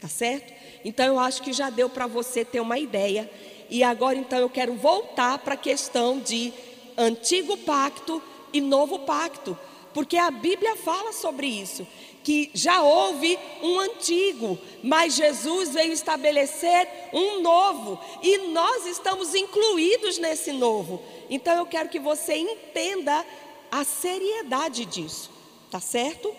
[0.00, 0.52] Tá certo?
[0.84, 3.28] Então, eu acho que já deu para você ter uma ideia.
[3.68, 6.52] E agora, então, eu quero voltar para a questão de
[6.96, 8.22] antigo pacto
[8.52, 9.56] e novo pacto,
[9.94, 11.86] porque a Bíblia fala sobre isso,
[12.22, 20.18] que já houve um antigo, mas Jesus veio estabelecer um novo, e nós estamos incluídos
[20.18, 21.02] nesse novo.
[21.30, 23.24] Então eu quero que você entenda
[23.70, 25.30] a seriedade disso,
[25.70, 26.34] tá certo?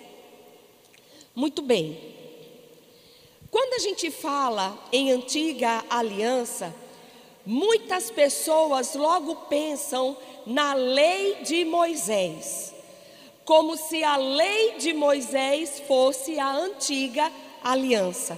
[1.36, 2.16] Muito bem.
[3.52, 6.74] Quando a gente fala em antiga aliança,
[7.46, 10.16] muitas pessoas logo pensam
[10.46, 12.74] na lei de Moisés,
[13.50, 17.32] como se a lei de Moisés fosse a antiga
[17.64, 18.38] aliança.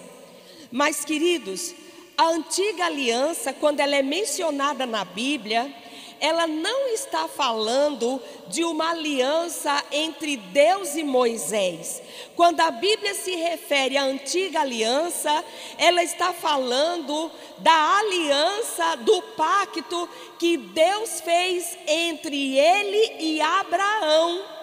[0.71, 1.75] Mas, queridos,
[2.17, 5.69] a antiga aliança, quando ela é mencionada na Bíblia,
[6.17, 12.01] ela não está falando de uma aliança entre Deus e Moisés.
[12.33, 15.43] Quando a Bíblia se refere à antiga aliança,
[15.77, 20.07] ela está falando da aliança, do pacto
[20.39, 24.60] que Deus fez entre ele e Abraão.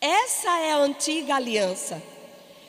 [0.00, 2.00] Essa é a antiga aliança.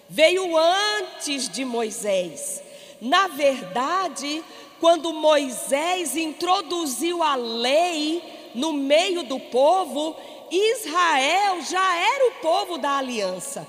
[0.10, 2.64] Veio antes de Moisés.
[3.00, 4.44] Na verdade,
[4.80, 8.24] quando Moisés introduziu a lei
[8.56, 10.16] no meio do povo,
[10.50, 13.68] Israel já era o povo da aliança.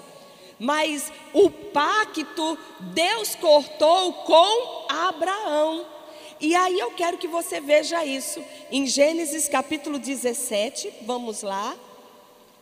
[0.59, 5.87] Mas o pacto Deus cortou com Abraão.
[6.41, 11.77] E aí eu quero que você veja isso em Gênesis capítulo 17, vamos lá.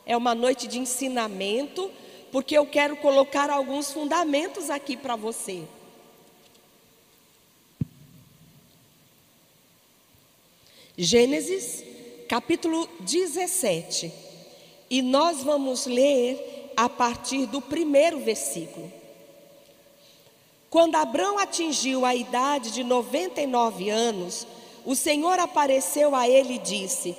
[0.09, 1.91] É uma noite de ensinamento,
[2.33, 5.65] porque eu quero colocar alguns fundamentos aqui para você.
[10.97, 11.85] Gênesis,
[12.27, 14.11] capítulo 17.
[14.89, 18.91] E nós vamos ler a partir do primeiro versículo.
[20.71, 24.47] Quando Abraão atingiu a idade de 99 anos,
[24.87, 27.15] o Senhor apareceu a ele e disse: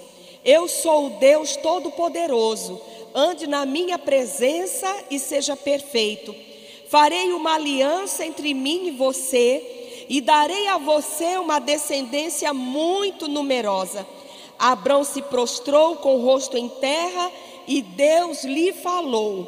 [0.51, 2.81] Eu sou o Deus Todo-Poderoso,
[3.13, 6.35] ande na minha presença e seja perfeito.
[6.87, 14.07] Farei uma aliança entre mim e você, e darei a você uma descendência muito numerosa.
[14.57, 17.31] Abrão se prostrou com o rosto em terra
[17.67, 19.47] e Deus lhe falou: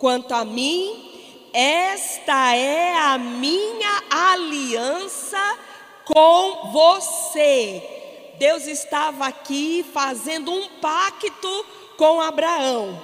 [0.00, 1.12] Quanto a mim,
[1.52, 5.58] esta é a minha aliança
[6.04, 7.99] com você.
[8.40, 11.66] Deus estava aqui fazendo um pacto
[11.98, 12.98] com Abraão.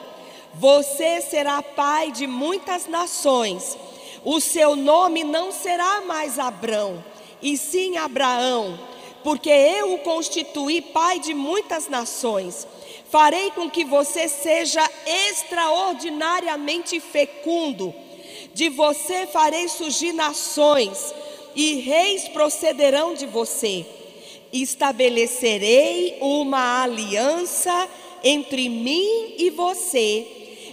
[0.55, 3.77] Você será pai de muitas nações.
[4.25, 7.05] O seu nome não será mais Abrão,
[7.43, 8.81] e sim Abraão,
[9.23, 12.67] porque eu o constituí pai de muitas nações.
[13.11, 14.91] Farei com que você seja
[15.29, 17.95] extraordinariamente fecundo.
[18.55, 21.15] De você farei surgir nações,
[21.55, 23.85] e reis procederão de você.
[24.53, 27.89] Estabelecerei uma aliança
[28.23, 30.27] entre mim e você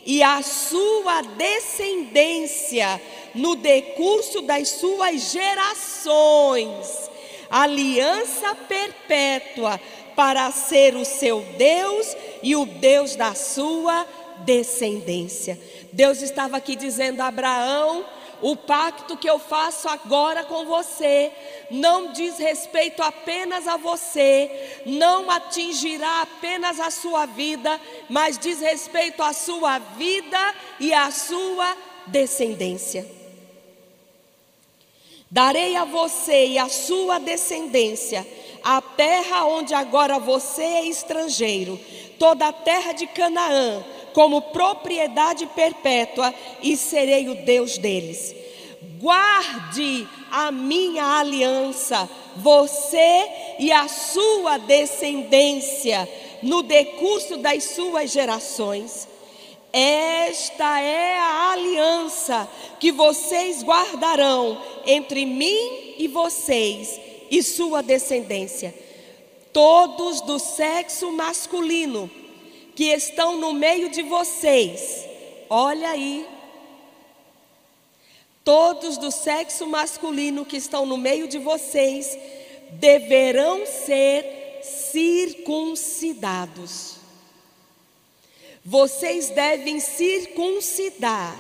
[0.06, 3.02] e a sua descendência
[3.34, 7.10] no decurso das suas gerações,
[7.50, 9.80] aliança perpétua
[10.16, 14.06] para ser o seu Deus e o Deus da sua
[14.40, 15.60] descendência.
[15.92, 18.06] Deus estava aqui dizendo a Abraão:
[18.44, 21.32] o pacto que eu faço agora com você
[21.72, 27.80] não diz respeito apenas a você, não atingirá apenas a sua vida,
[28.10, 31.76] mas diz respeito à sua vida e à sua
[32.08, 33.10] descendência.
[35.32, 38.28] Darei a você e à sua descendência
[38.64, 41.80] a terra onde agora você é estrangeiro,
[42.18, 43.84] toda a terra de Canaã
[44.14, 48.34] como propriedade perpétua e serei o Deus deles.
[49.00, 53.28] Guarde a minha aliança, você
[53.60, 56.08] e a sua descendência,
[56.42, 59.08] no decurso das suas gerações.
[59.72, 62.48] Esta é a aliança
[62.80, 67.03] que vocês guardarão entre mim e vocês
[67.34, 68.76] e sua descendência.
[69.52, 72.08] Todos do sexo masculino
[72.76, 75.04] que estão no meio de vocês,
[75.50, 76.28] olha aí,
[78.44, 82.16] todos do sexo masculino que estão no meio de vocês
[82.74, 86.98] deverão ser circuncidados.
[88.64, 91.36] Vocês devem circuncidar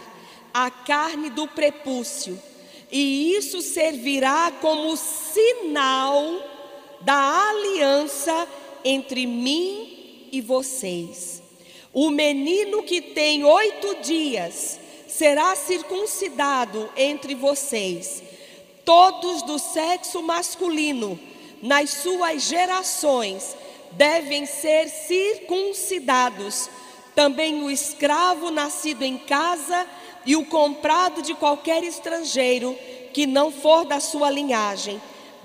[0.52, 2.41] a carne do prepúcio,
[2.94, 6.40] e isso servirá como sinal
[7.02, 8.48] da aliança
[8.86, 11.41] entre mim e vocês.
[11.91, 18.22] O menino que tem oito dias será circuncidado entre vocês,
[18.86, 21.20] todos do sexo masculino,
[21.64, 23.57] nas suas gerações,
[23.94, 26.70] devem ser circuncidados.
[27.15, 29.88] Também o escravo nascido em casa
[30.26, 32.78] e o comprado de qualquer estrangeiro
[33.14, 35.02] que não for da sua linhagem,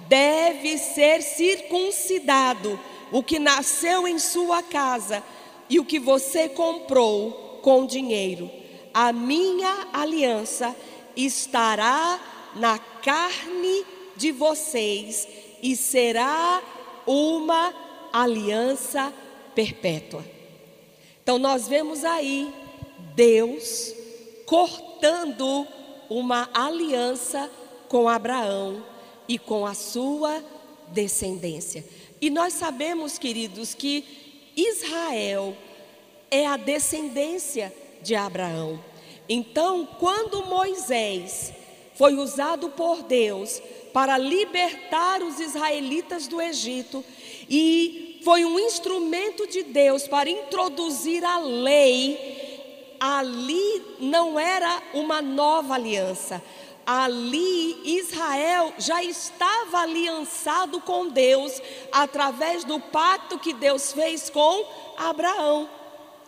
[0.08, 2.78] deve ser circuncidado
[3.12, 5.22] o que nasceu em sua casa
[5.68, 8.50] e o que você comprou com dinheiro.
[8.92, 10.74] A minha aliança
[11.16, 12.18] estará
[12.54, 13.84] na carne
[14.16, 15.28] de vocês
[15.62, 16.62] e será
[17.06, 17.74] uma
[18.12, 19.12] aliança
[19.54, 20.24] perpétua.
[21.22, 22.52] Então nós vemos aí
[23.14, 23.97] Deus
[24.48, 25.68] cortando
[26.08, 27.50] uma aliança
[27.86, 28.82] com Abraão
[29.28, 30.42] e com a sua
[30.88, 31.84] descendência.
[32.18, 35.54] E nós sabemos, queridos, que Israel
[36.30, 37.72] é a descendência
[38.02, 38.82] de Abraão.
[39.28, 41.52] Então, quando Moisés
[41.94, 43.60] foi usado por Deus
[43.92, 47.04] para libertar os israelitas do Egito
[47.50, 52.37] e foi um instrumento de Deus para introduzir a lei,
[53.00, 56.42] ali não era uma nova aliança,
[56.86, 61.60] ali Israel já estava aliançado com Deus
[61.92, 64.66] através do pacto que Deus fez com
[64.96, 65.68] Abraão.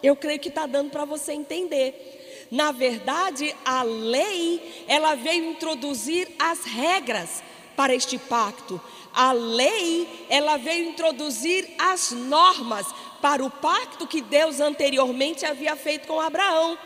[0.02, 2.48] Eu creio que está dando para você entender.
[2.50, 7.42] Na verdade, a lei, ela veio introduzir as regras
[7.76, 8.80] para este pacto.
[9.14, 12.86] A lei, ela veio introduzir as normas
[13.20, 16.78] para o pacto que Deus anteriormente havia feito com Abraão.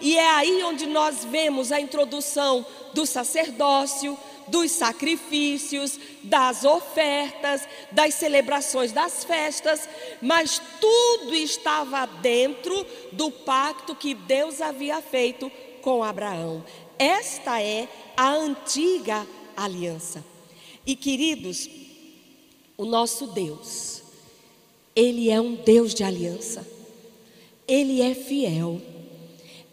[0.00, 8.14] E é aí onde nós vemos a introdução do sacerdócio, dos sacrifícios, das ofertas, das
[8.14, 9.88] celebrações das festas,
[10.20, 15.50] mas tudo estava dentro do pacto que Deus havia feito
[15.82, 16.64] com Abraão.
[16.98, 19.26] Esta é a antiga
[19.56, 20.24] aliança.
[20.86, 21.68] E queridos,
[22.76, 23.95] o nosso Deus,
[24.96, 26.66] Ele é um Deus de aliança,
[27.68, 28.80] Ele é fiel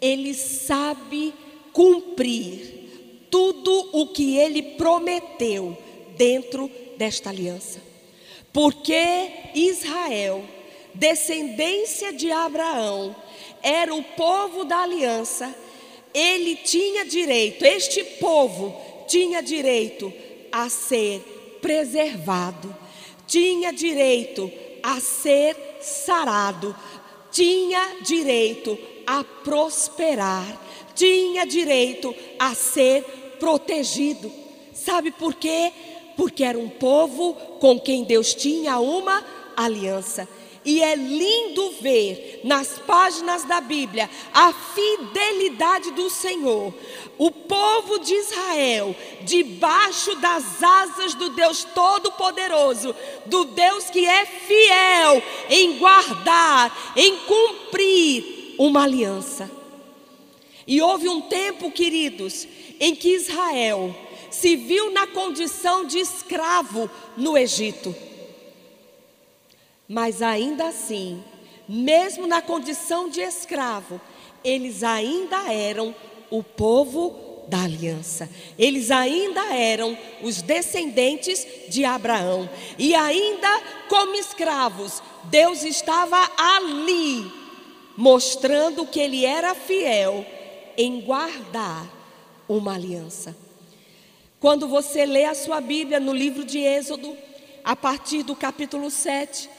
[0.04, 1.34] ele sabe
[1.72, 5.78] cumprir tudo o que ele prometeu
[6.18, 7.82] dentro desta aliança.
[8.52, 10.44] Porque Israel,
[10.94, 13.16] descendência de Abraão,
[13.62, 15.56] era o povo da aliança,
[16.14, 18.76] ele tinha direito, este povo
[19.08, 20.12] tinha direito
[20.52, 21.22] a ser
[21.62, 22.76] preservado,
[23.26, 24.52] tinha direito
[24.84, 26.76] a ser sarado,
[27.32, 28.78] tinha direito
[29.08, 30.46] a prosperar,
[30.94, 33.04] tinha direito a ser
[33.40, 34.32] protegido.
[34.74, 35.72] Sabe por quê?
[36.16, 40.28] Porque era um povo com quem Deus tinha uma aliança.
[40.66, 46.74] E é lindo ver nas páginas da Bíblia a fidelidade do Senhor.
[47.18, 52.96] O povo de Israel, debaixo das asas do Deus Todo-Poderoso,
[53.26, 59.50] do Deus que é fiel em guardar, em cumprir uma aliança.
[60.66, 62.48] E houve um tempo, queridos,
[62.80, 63.94] em que Israel
[64.32, 67.96] se viu na condição de escravo no Egito.
[69.94, 71.24] Mas ainda assim,
[71.70, 74.02] mesmo na condição de escravo,
[74.44, 75.94] eles ainda eram
[76.32, 78.28] o povo da aliança.
[78.58, 82.50] Eles ainda eram os descendentes de Abraão.
[82.80, 83.48] E ainda
[83.88, 87.32] como escravos, Deus estava ali,
[87.96, 90.26] mostrando que ele era fiel
[90.76, 91.88] em guardar
[92.50, 93.38] uma aliança.
[94.40, 97.16] Quando você lê a sua Bíblia no livro de Êxodo,
[97.64, 99.53] a partir do capítulo 7,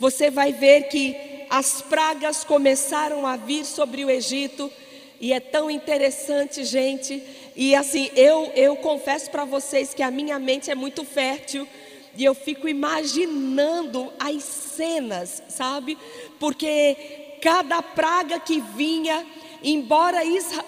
[0.00, 1.14] você vai ver que
[1.50, 4.72] as pragas começaram a vir sobre o Egito,
[5.20, 7.22] e é tão interessante, gente.
[7.54, 11.68] E assim, eu, eu confesso para vocês que a minha mente é muito fértil,
[12.16, 15.98] e eu fico imaginando as cenas, sabe?
[16.38, 19.26] Porque cada praga que vinha,
[19.62, 20.22] embora,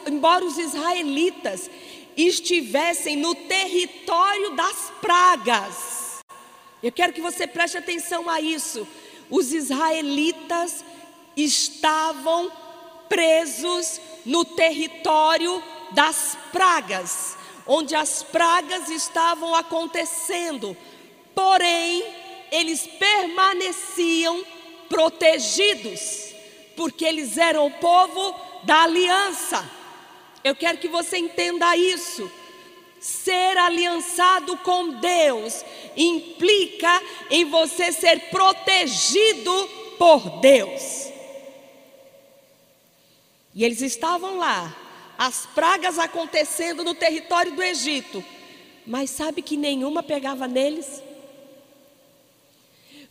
[0.06, 1.70] embora os israelitas
[2.14, 6.20] estivessem no território das pragas,
[6.82, 8.86] eu quero que você preste atenção a isso.
[9.32, 10.84] Os israelitas
[11.34, 12.52] estavam
[13.09, 17.34] presos no território das pragas,
[17.66, 20.76] onde as pragas estavam acontecendo,
[21.34, 22.04] porém,
[22.50, 24.44] eles permaneciam
[24.90, 26.34] protegidos,
[26.76, 28.34] porque eles eram o povo
[28.64, 29.66] da aliança.
[30.44, 32.30] Eu quero que você entenda isso.
[33.02, 35.64] Ser aliançado com Deus
[35.96, 39.68] implica em você ser protegido
[39.98, 41.10] por Deus.
[43.52, 44.72] E eles estavam lá,
[45.18, 48.24] as pragas acontecendo no território do Egito,
[48.86, 51.02] mas sabe que nenhuma pegava neles?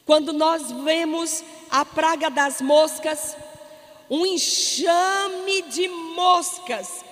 [0.05, 3.35] Quando nós vemos a praga das moscas,
[4.09, 7.03] um enxame de moscas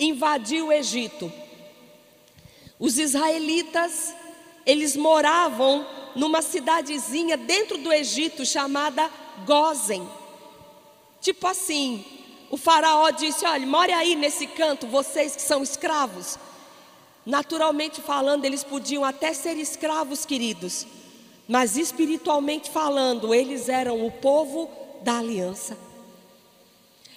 [0.00, 1.32] invadiu o Egito.
[2.78, 4.14] Os israelitas,
[4.64, 9.10] eles moravam numa cidadezinha dentro do Egito chamada
[9.44, 10.06] Gozen.
[11.20, 12.04] Tipo assim,
[12.50, 16.38] o faraó disse: Olha, more aí nesse canto, vocês que são escravos.
[17.24, 20.86] Naturalmente falando, eles podiam até ser escravos, queridos,
[21.48, 24.70] mas espiritualmente falando, eles eram o povo
[25.02, 25.76] da aliança.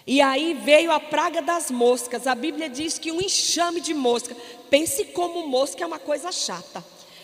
[0.07, 2.26] E aí veio a praga das moscas.
[2.26, 4.36] A Bíblia diz que um enxame de mosca.
[4.70, 6.84] Pense como mosca é uma coisa chata.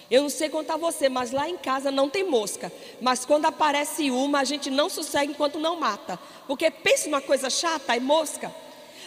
[0.09, 2.71] Eu não sei contar você, mas lá em casa não tem mosca.
[3.01, 6.19] Mas quando aparece uma, a gente não sossega enquanto não mata.
[6.47, 8.53] Porque pense numa coisa chata, é mosca.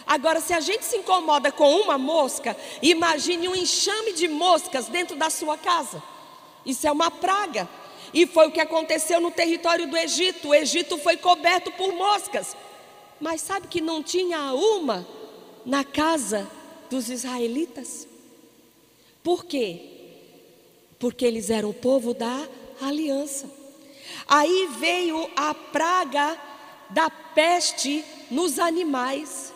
[0.06, 5.16] Agora, se a gente se incomoda com uma mosca, imagine um enxame de moscas dentro
[5.16, 6.02] da sua casa.
[6.66, 7.68] Isso é uma praga.
[8.12, 10.48] E foi o que aconteceu no território do Egito.
[10.48, 12.56] O Egito foi coberto por moscas.
[13.20, 15.06] Mas sabe que não tinha uma
[15.64, 16.48] na casa
[16.90, 18.07] dos israelitas?
[19.28, 19.78] Por quê?
[20.98, 22.48] Porque eles eram o povo da
[22.80, 23.46] aliança.
[24.26, 26.40] Aí veio a praga
[26.88, 29.52] da peste nos animais.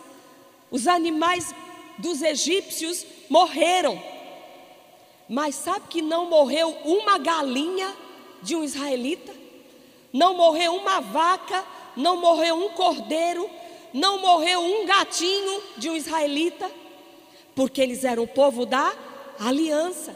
[0.69, 1.55] Os animais
[1.97, 3.99] dos egípcios morreram.
[5.27, 7.91] Mas sabe que não morreu uma galinha
[8.43, 9.33] de um israelita?
[10.13, 11.65] Não morreu uma vaca
[11.97, 13.49] não morreu um cordeiro,
[13.91, 16.69] não morreu um gatinho de um israelita,
[17.55, 18.95] porque eles eram o povo da
[19.47, 20.15] aliança.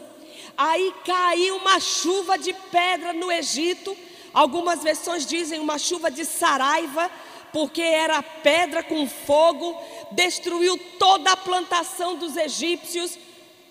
[0.56, 3.96] Aí caiu uma chuva de pedra no Egito,
[4.32, 7.10] algumas versões dizem uma chuva de saraiva,
[7.52, 9.76] porque era pedra com fogo,
[10.12, 13.18] destruiu toda a plantação dos egípcios.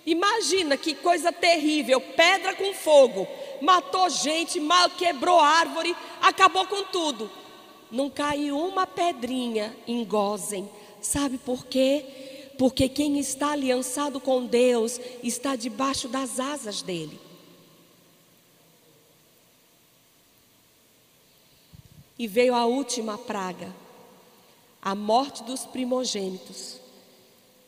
[0.06, 3.28] Imagina que coisa terrível, pedra com fogo,
[3.62, 4.62] matou gente,
[4.98, 7.30] quebrou árvore, acabou com tudo
[7.92, 10.70] não caiu uma pedrinha em Gozem.
[11.02, 12.06] Sabe por quê?
[12.58, 17.20] Porque quem está aliançado com Deus está debaixo das asas dele.
[22.18, 23.74] E veio a última praga,
[24.82, 26.78] a morte dos primogênitos.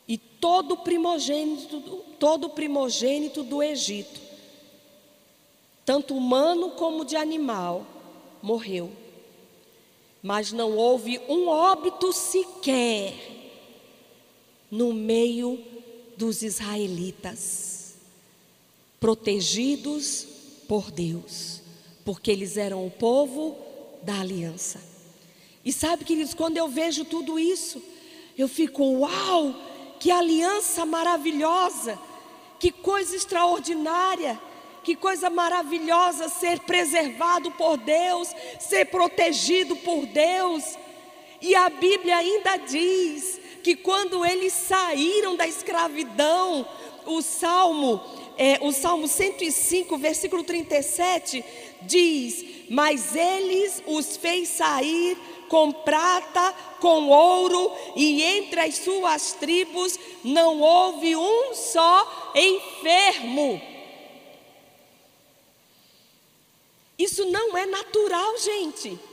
[0.08, 1.80] E todo primogênito,
[2.18, 4.20] todo primogênito do Egito,
[5.84, 7.86] tanto humano como de animal,
[8.42, 8.90] morreu.
[10.20, 13.29] Mas não houve um óbito sequer
[14.70, 15.58] no meio
[16.16, 17.94] dos israelitas,
[19.00, 20.26] protegidos
[20.68, 21.62] por Deus,
[22.04, 23.56] porque eles eram o povo
[24.02, 24.80] da aliança.
[25.64, 27.82] E sabe, queridos, quando eu vejo tudo isso,
[28.36, 29.54] eu fico, uau,
[29.98, 31.98] que aliança maravilhosa,
[32.58, 34.40] que coisa extraordinária,
[34.84, 38.28] que coisa maravilhosa ser preservado por Deus,
[38.58, 40.64] ser protegido por Deus.
[41.40, 46.66] E a Bíblia ainda diz que quando eles saíram da escravidão,
[47.06, 48.00] o Salmo,
[48.36, 51.44] é, o Salmo 105, versículo 37,
[51.82, 55.16] diz: Mas eles os fez sair
[55.48, 63.60] com prata, com ouro, e entre as suas tribos não houve um só enfermo.
[66.98, 69.09] Isso não é natural, gente.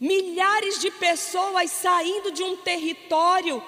[0.00, 3.62] Milhares de pessoas saindo de um território,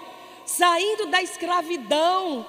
[0.47, 2.47] saindo da escravidão,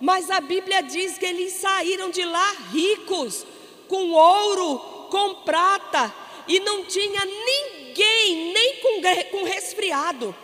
[0.00, 3.44] mas a Bíblia diz que eles saíram de lá ricos,
[3.88, 4.78] com ouro,
[5.10, 6.14] com prata,
[6.46, 9.00] e não tinha ninguém, nem com,
[9.30, 10.34] com resfriado,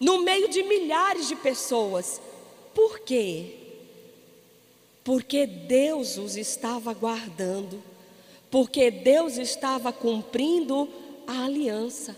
[0.00, 2.20] no meio de milhares de pessoas.
[2.74, 3.56] Por quê?
[5.04, 7.82] Porque Deus os estava guardando,
[8.50, 10.88] porque Deus estava cumprindo
[11.28, 12.16] a aliança.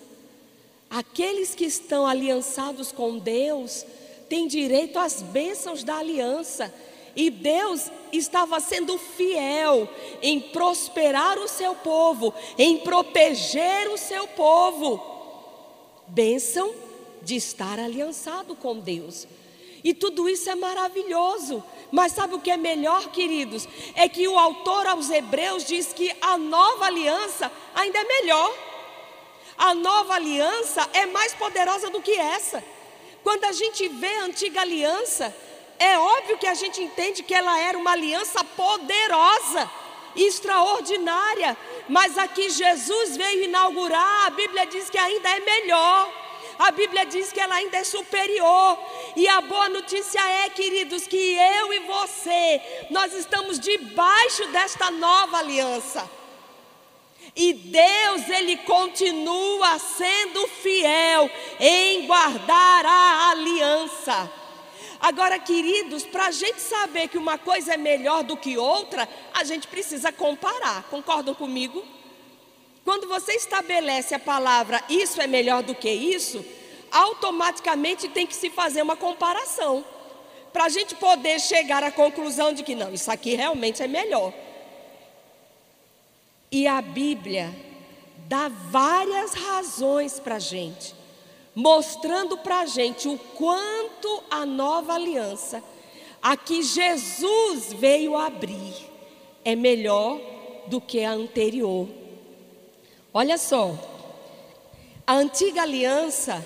[0.88, 3.84] Aqueles que estão aliançados com Deus
[4.28, 6.72] têm direito às bênçãos da aliança.
[7.16, 9.88] E Deus estava sendo fiel
[10.22, 15.02] em prosperar o seu povo, em proteger o seu povo.
[16.06, 16.72] Bênção
[17.20, 19.26] de estar aliançado com Deus.
[19.82, 21.62] E tudo isso é maravilhoso.
[21.90, 23.66] Mas sabe o que é melhor, queridos?
[23.96, 28.69] É que o autor aos Hebreus diz que a nova aliança ainda é melhor.
[29.60, 32.64] A nova aliança é mais poderosa do que essa.
[33.22, 35.36] Quando a gente vê a antiga aliança,
[35.78, 39.70] é óbvio que a gente entende que ela era uma aliança poderosa,
[40.16, 41.54] extraordinária,
[41.90, 46.10] mas aqui Jesus veio inaugurar, a Bíblia diz que ainda é melhor.
[46.58, 48.78] A Bíblia diz que ela ainda é superior.
[49.14, 55.36] E a boa notícia é, queridos, que eu e você, nós estamos debaixo desta nova
[55.36, 56.19] aliança.
[57.34, 64.32] E Deus, Ele continua sendo fiel em guardar a aliança.
[65.00, 69.44] Agora, queridos, para a gente saber que uma coisa é melhor do que outra, a
[69.44, 70.82] gente precisa comparar.
[70.90, 71.82] Concordam comigo?
[72.84, 76.44] Quando você estabelece a palavra isso é melhor do que isso,
[76.90, 79.84] automaticamente tem que se fazer uma comparação.
[80.52, 84.32] Para a gente poder chegar à conclusão de que não, isso aqui realmente é melhor.
[86.52, 87.54] E a Bíblia
[88.26, 90.94] dá várias razões para a gente,
[91.54, 95.62] mostrando para a gente o quanto a nova aliança,
[96.20, 98.74] a que Jesus veio abrir,
[99.44, 100.20] é melhor
[100.66, 101.88] do que a anterior.
[103.14, 103.74] Olha só,
[105.06, 106.44] a antiga aliança,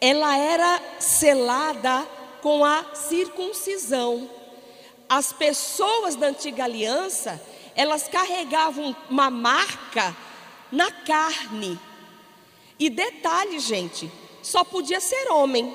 [0.00, 2.06] ela era selada
[2.42, 4.28] com a circuncisão.
[5.08, 7.40] As pessoas da antiga aliança,
[7.74, 10.16] elas carregavam uma marca
[10.70, 11.78] na carne.
[12.78, 14.10] E detalhe, gente,
[14.42, 15.74] só podia ser homem.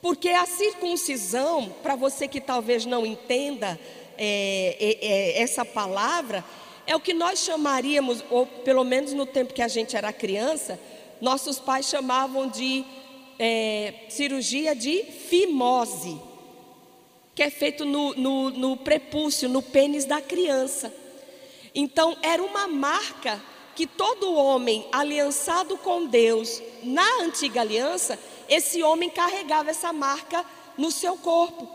[0.00, 3.78] Porque a circuncisão, para você que talvez não entenda
[4.18, 6.44] é, é, é, essa palavra,
[6.86, 10.78] é o que nós chamaríamos, ou pelo menos no tempo que a gente era criança,
[11.20, 12.84] nossos pais chamavam de
[13.38, 16.33] é, cirurgia de fimose
[17.34, 20.94] que é feito no, no, no prepúcio, no pênis da criança.
[21.74, 23.42] Então, era uma marca
[23.74, 30.44] que todo homem aliançado com Deus na antiga aliança, esse homem carregava essa marca
[30.78, 31.68] no seu corpo.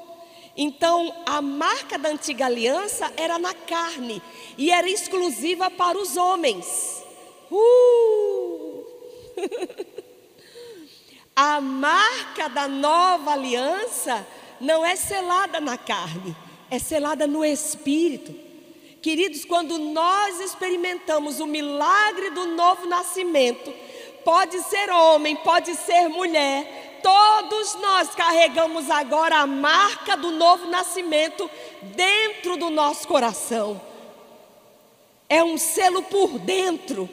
[0.55, 4.21] Então, a marca da antiga aliança era na carne
[4.57, 7.03] e era exclusiva para os homens.
[7.51, 8.85] Uh!
[11.35, 14.25] a marca da nova aliança
[14.59, 16.35] não é selada na carne,
[16.69, 18.33] é selada no espírito.
[19.01, 23.73] Queridos, quando nós experimentamos o milagre do novo nascimento,
[24.25, 31.49] pode ser homem, pode ser mulher, todos nós carregamos agora a marca do novo nascimento
[31.81, 33.81] dentro do nosso coração.
[35.29, 37.07] É um selo por dentro.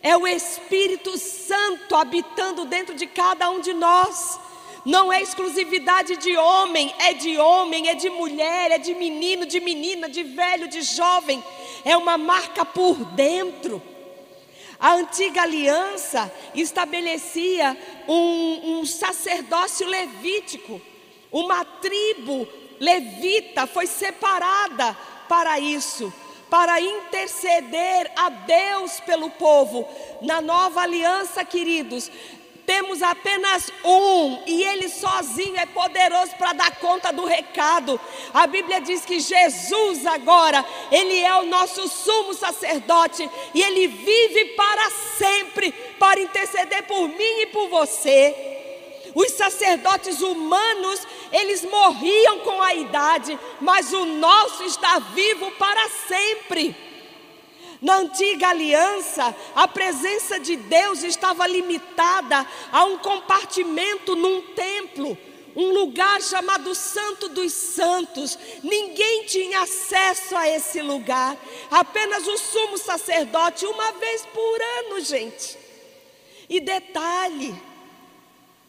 [0.00, 4.38] É o Espírito Santo habitando dentro de cada um de nós.
[4.84, 9.60] Não é exclusividade de homem, é de homem, é de mulher, é de menino, de
[9.60, 11.42] menina, de velho, de jovem.
[11.84, 13.80] É uma marca por dentro.
[14.78, 17.76] A antiga aliança estabelecia
[18.08, 20.80] um, um sacerdócio levítico,
[21.30, 22.48] uma tribo
[22.80, 24.96] levita foi separada
[25.28, 26.12] para isso
[26.52, 29.88] para interceder a Deus pelo povo.
[30.20, 32.10] Na nova aliança, queridos,
[32.66, 38.00] temos apenas um e ele sozinho é poderoso para dar conta do recado.
[38.32, 44.44] A Bíblia diz que Jesus agora, ele é o nosso sumo sacerdote e ele vive
[44.56, 48.52] para sempre para interceder por mim e por você.
[49.14, 56.91] Os sacerdotes humanos, eles morriam com a idade, mas o nosso está vivo para sempre.
[57.82, 65.18] Na antiga aliança, a presença de Deus estava limitada a um compartimento num templo,
[65.56, 68.38] um lugar chamado Santo dos Santos.
[68.62, 71.36] Ninguém tinha acesso a esse lugar,
[71.72, 75.58] apenas o sumo sacerdote, uma vez por ano, gente.
[76.48, 77.52] E detalhe,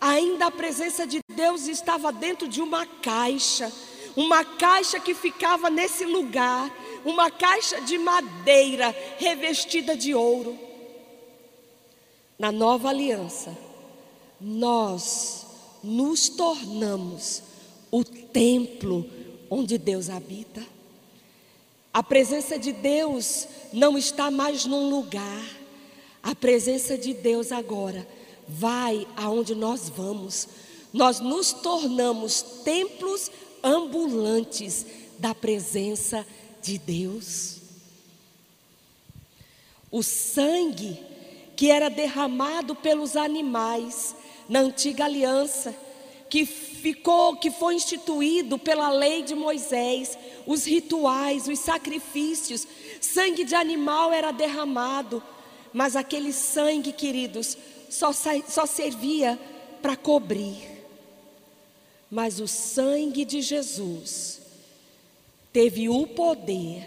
[0.01, 3.71] ainda a presença de Deus estava dentro de uma caixa,
[4.15, 6.71] uma caixa que ficava nesse lugar,
[7.05, 10.57] uma caixa de madeira revestida de ouro.
[12.37, 13.55] Na nova aliança,
[14.39, 15.45] nós
[15.83, 17.43] nos tornamos
[17.91, 19.09] o templo
[19.49, 20.63] onde Deus habita.
[21.93, 25.45] A presença de Deus não está mais num lugar,
[26.23, 28.07] a presença de Deus agora
[28.47, 30.47] vai aonde nós vamos.
[30.91, 33.29] Nós nos tornamos templos
[33.63, 34.85] ambulantes
[35.19, 36.42] da presença de
[36.77, 37.57] Deus.
[39.91, 40.99] O sangue
[41.55, 44.15] que era derramado pelos animais
[44.49, 45.75] na antiga aliança,
[46.29, 50.17] que ficou, que foi instituído pela lei de Moisés,
[50.47, 52.67] os rituais, os sacrifícios,
[52.99, 55.21] sangue de animal era derramado,
[55.71, 57.57] mas aquele sangue, queridos,
[57.89, 58.11] só,
[58.47, 59.39] só servia
[59.81, 60.83] para cobrir.
[62.09, 64.42] Mas o sangue de Jesus
[65.53, 66.83] teve o poder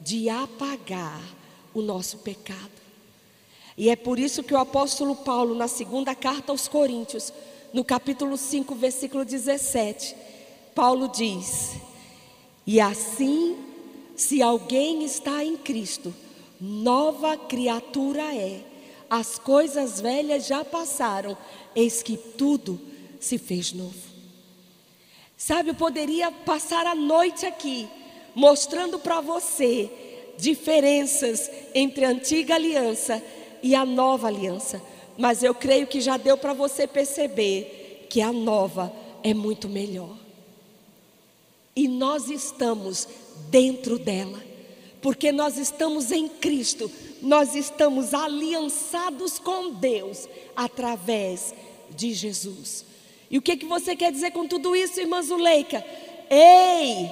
[0.00, 1.20] de apagar
[1.74, 2.78] o nosso pecado.
[3.76, 7.32] E é por isso que o apóstolo Paulo, na segunda carta aos Coríntios,
[7.72, 10.14] no capítulo 5, versículo 17,
[10.74, 11.72] Paulo diz:
[12.66, 13.56] E assim,
[14.16, 16.14] se alguém está em Cristo,
[16.60, 18.62] nova criatura é
[19.10, 21.36] as coisas velhas já passaram,
[21.74, 22.78] eis que tudo
[23.18, 24.07] se fez novo.
[25.38, 27.88] Sabe, eu poderia passar a noite aqui
[28.34, 29.90] mostrando para você
[30.36, 33.22] diferenças entre a antiga aliança
[33.62, 34.82] e a nova aliança,
[35.16, 38.92] mas eu creio que já deu para você perceber que a nova
[39.22, 40.16] é muito melhor.
[41.74, 43.08] E nós estamos
[43.48, 44.42] dentro dela,
[45.00, 46.90] porque nós estamos em Cristo
[47.22, 51.54] nós estamos aliançados com Deus através
[51.90, 52.84] de Jesus.
[53.30, 55.84] E o que, que você quer dizer com tudo isso, irmã Zuleika?
[56.30, 57.10] Ei,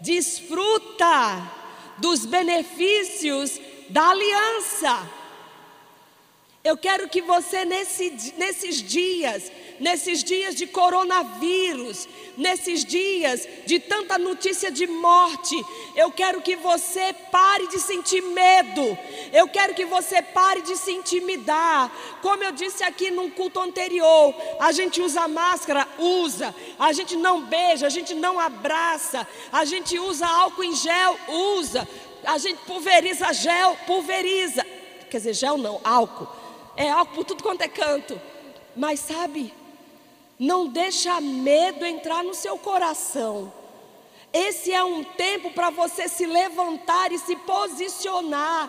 [0.00, 1.50] desfruta
[1.98, 5.10] dos benefícios da aliança.
[6.64, 9.50] Eu quero que você, nesse, nesses dias,
[9.82, 15.56] nesses dias de coronavírus, nesses dias de tanta notícia de morte,
[15.96, 18.96] eu quero que você pare de sentir medo,
[19.32, 21.90] eu quero que você pare de se intimidar.
[22.22, 27.42] Como eu disse aqui num culto anterior, a gente usa máscara, usa, a gente não
[27.42, 31.18] beija, a gente não abraça, a gente usa álcool em gel,
[31.56, 31.88] usa,
[32.24, 34.64] a gente pulveriza gel, pulveriza,
[35.10, 36.28] quer dizer, gel não, álcool.
[36.76, 38.18] É álcool por tudo quanto é canto.
[38.74, 39.52] Mas sabe,
[40.42, 43.52] não deixa medo entrar no seu coração.
[44.32, 48.68] Esse é um tempo para você se levantar e se posicionar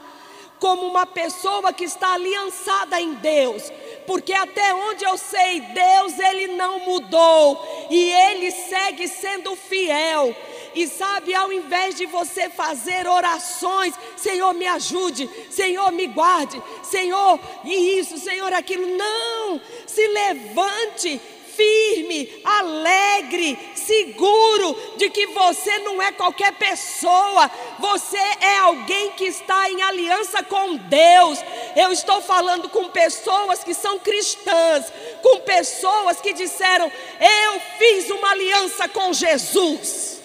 [0.59, 3.71] como uma pessoa que está aliançada em Deus,
[4.05, 7.87] porque até onde eu sei, Deus ele não mudou.
[7.89, 10.35] E ele segue sendo fiel.
[10.75, 17.39] E sabe, ao invés de você fazer orações, Senhor me ajude, Senhor me guarde, Senhor
[17.63, 21.21] isso, Senhor aquilo, não, se levante
[21.55, 27.49] firme, alegre, seguro de que você não é qualquer pessoa,
[27.79, 31.39] você é alguém que está em aliança com Deus.
[31.75, 38.31] Eu estou falando com pessoas que são cristãs, com pessoas que disseram: Eu fiz uma
[38.31, 40.21] aliança com Jesus.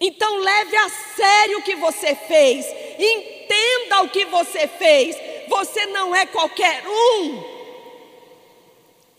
[0.00, 2.66] Então leve a sério o que você fez,
[2.98, 5.16] entenda o que você fez.
[5.48, 7.53] Você não é qualquer um.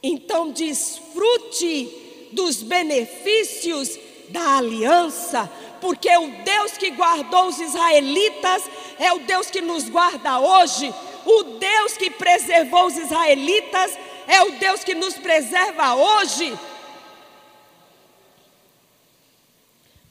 [0.01, 3.97] Então desfrute dos benefícios
[4.29, 5.49] da aliança,
[5.81, 8.63] porque o Deus que guardou os israelitas
[8.99, 10.93] é o Deus que nos guarda hoje.
[11.25, 13.97] O Deus que preservou os israelitas
[14.27, 16.57] é o Deus que nos preserva hoje.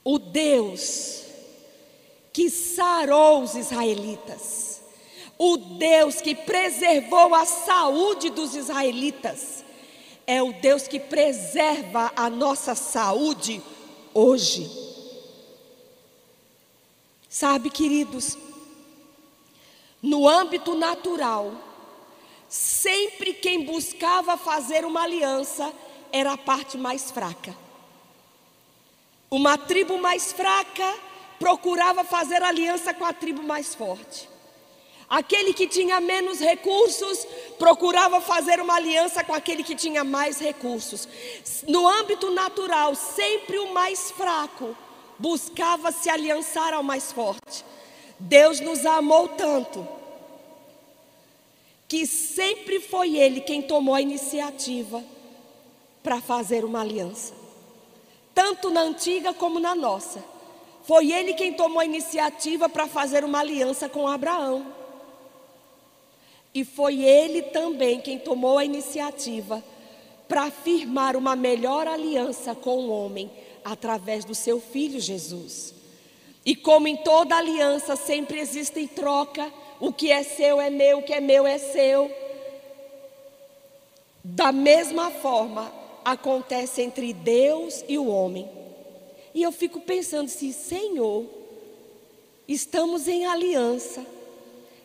[0.04, 1.24] O Deus
[2.32, 4.82] que sarou os israelitas,
[5.38, 9.63] o Deus que preservou a saúde dos israelitas,
[10.26, 13.62] é o Deus que preserva a nossa saúde
[14.12, 14.70] hoje.
[17.28, 18.38] Sabe, queridos,
[20.00, 21.52] no âmbito natural,
[22.48, 25.72] sempre quem buscava fazer uma aliança
[26.12, 27.56] era a parte mais fraca.
[29.30, 30.94] Uma tribo mais fraca
[31.40, 34.28] procurava fazer aliança com a tribo mais forte.
[35.08, 37.26] Aquele que tinha menos recursos
[37.58, 41.06] procurava fazer uma aliança com aquele que tinha mais recursos.
[41.68, 44.76] No âmbito natural, sempre o mais fraco
[45.18, 47.64] buscava se aliançar ao mais forte.
[48.18, 49.86] Deus nos amou tanto
[51.86, 55.04] que sempre foi Ele quem tomou a iniciativa
[56.02, 57.34] para fazer uma aliança,
[58.34, 60.24] tanto na antiga como na nossa.
[60.82, 64.73] Foi Ele quem tomou a iniciativa para fazer uma aliança com Abraão.
[66.54, 69.62] E foi Ele também quem tomou a iniciativa
[70.28, 73.30] para firmar uma melhor aliança com o homem
[73.64, 75.74] através do seu filho Jesus.
[76.44, 79.50] E como em toda aliança sempre existe troca,
[79.80, 82.10] o que é seu é meu, o que é meu é seu.
[84.22, 85.72] Da mesma forma
[86.04, 88.48] acontece entre Deus e o homem.
[89.34, 91.26] E eu fico pensando assim, Senhor,
[92.46, 94.04] estamos em aliança.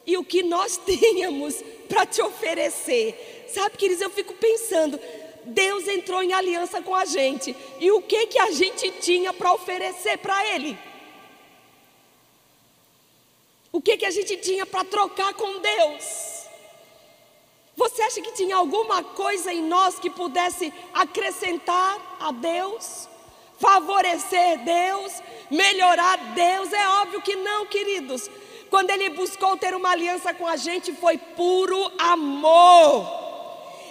[0.09, 3.45] E o que nós tínhamos para te oferecer?
[3.53, 4.99] Sabe, queridos, eu fico pensando,
[5.45, 7.55] Deus entrou em aliança com a gente.
[7.79, 10.75] E o que que a gente tinha para oferecer para ele?
[13.71, 16.39] O que, que a gente tinha para trocar com Deus?
[17.77, 23.07] Você acha que tinha alguma coisa em nós que pudesse acrescentar a Deus?
[23.59, 25.21] Favorecer Deus?
[25.51, 26.73] Melhorar Deus?
[26.73, 28.27] É óbvio que não, queridos.
[28.69, 33.19] Quando Ele buscou ter uma aliança com a gente, foi puro amor.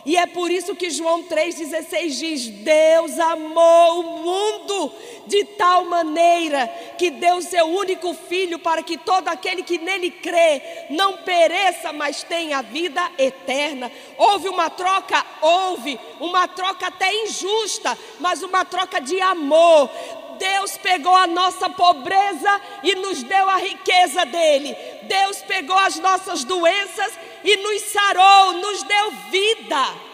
[0.09, 4.93] E é por isso que João 3,16 diz: Deus amou o mundo
[5.27, 10.63] de tal maneira que deu seu único filho para que todo aquele que nele crê
[10.89, 13.93] não pereça, mas tenha vida eterna.
[14.17, 15.23] Houve uma troca?
[15.43, 19.91] Houve, uma troca até injusta, mas uma troca de amor.
[20.39, 24.75] Deus pegou a nossa pobreza e nos deu a riqueza dele.
[25.03, 30.09] Deus pegou as nossas doenças e nos sarou, nos deu vida.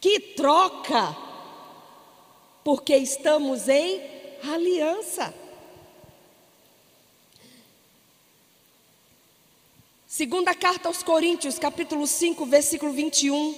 [0.00, 1.16] Que troca!
[2.64, 4.00] Porque estamos em
[4.42, 5.34] aliança.
[10.06, 13.54] Segunda carta aos Coríntios, capítulo 5, versículo 21.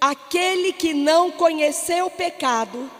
[0.00, 2.90] Aquele que não conheceu o pecado,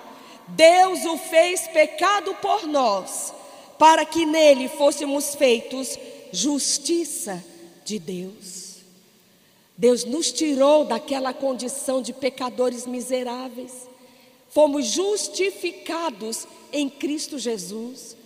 [0.49, 3.33] Deus o fez pecado por nós,
[3.79, 5.99] para que nele fôssemos feitos
[6.33, 7.45] justiça
[7.85, 8.75] de Deus.
[9.77, 13.89] Deus nos tirou daquela condição de pecadores miseráveis.
[14.51, 18.17] Fomos justificados em Cristo Jesus.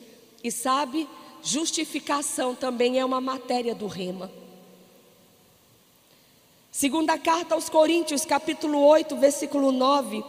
[0.45, 1.09] E sabe,
[1.43, 4.31] justificação também é uma matéria do rema.
[6.71, 10.23] Segunda carta aos Coríntios, capítulo 8, versículo 9.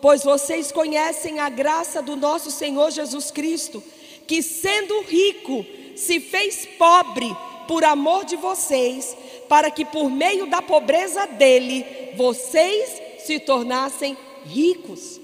[0.00, 3.82] Pois vocês conhecem a graça do nosso Senhor Jesus Cristo,
[4.26, 5.64] que sendo rico,
[5.96, 9.16] se fez pobre por amor de vocês,
[9.48, 11.84] para que por meio da pobreza dele
[12.16, 15.20] vocês se tornassem ricos.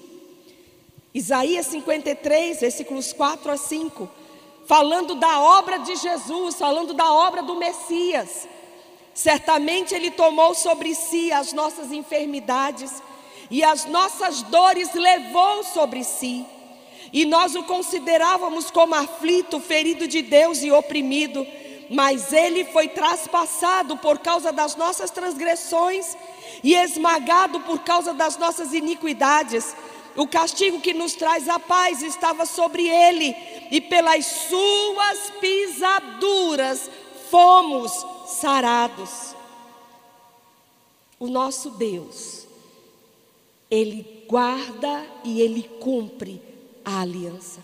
[1.15, 4.11] Isaías 53, versículos 4 a 5,
[4.67, 8.49] falando da obra de Jesus, falando da obra do Messias.
[9.15, 13.01] Certamente ele tomou sobre si as nossas enfermidades
[13.55, 16.45] e as nossas dores levou sobre si.
[17.13, 21.47] E nós o considerávamos como aflito, ferido de Deus e oprimido,
[21.89, 26.17] mas ele foi traspassado por causa das nossas transgressões
[26.65, 29.77] e esmagado por causa das nossas iniquidades.
[30.17, 33.37] O castigo que nos traz a paz estava sobre ele,
[33.71, 36.91] e pelas suas pisaduras
[37.31, 39.33] fomos sarados.
[41.21, 42.44] o nosso Deus,
[43.75, 46.41] ele guarda e ele cumpre
[46.85, 47.61] a aliança.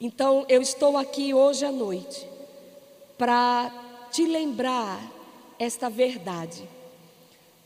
[0.00, 2.26] Então, eu estou aqui hoje à noite
[3.18, 4.98] para te lembrar
[5.58, 6.66] esta verdade.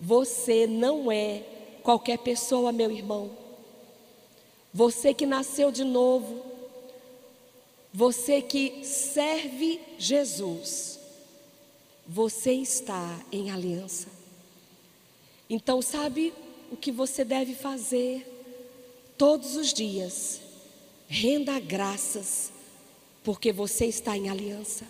[0.01, 1.45] Você não é
[1.85, 3.31] qualquer pessoa, meu irmão.
[4.75, 6.43] Você que nasceu de novo,
[7.93, 10.99] você que serve Jesus,
[12.05, 14.09] você está em aliança.
[15.49, 16.33] Então, sabe
[16.71, 18.27] o que você deve fazer
[19.19, 20.41] todos os dias?
[21.09, 22.53] Renda graças,
[23.25, 24.87] porque você está em aliança.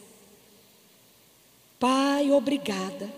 [1.78, 3.10] Pai, obrigada,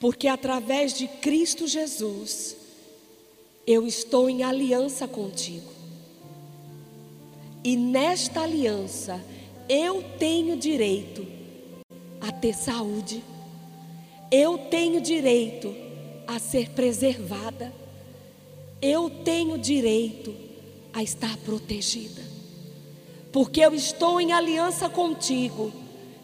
[0.00, 2.56] porque através de Cristo Jesus,
[3.66, 5.70] eu estou em aliança contigo.
[7.62, 9.22] E nesta aliança,
[9.68, 11.26] eu tenho direito
[12.20, 13.22] a ter saúde,
[14.32, 15.87] eu tenho direito a
[16.38, 17.72] ser preservada,
[18.82, 20.34] eu tenho direito
[20.92, 22.22] a estar protegida,
[23.32, 25.72] porque eu estou em aliança contigo,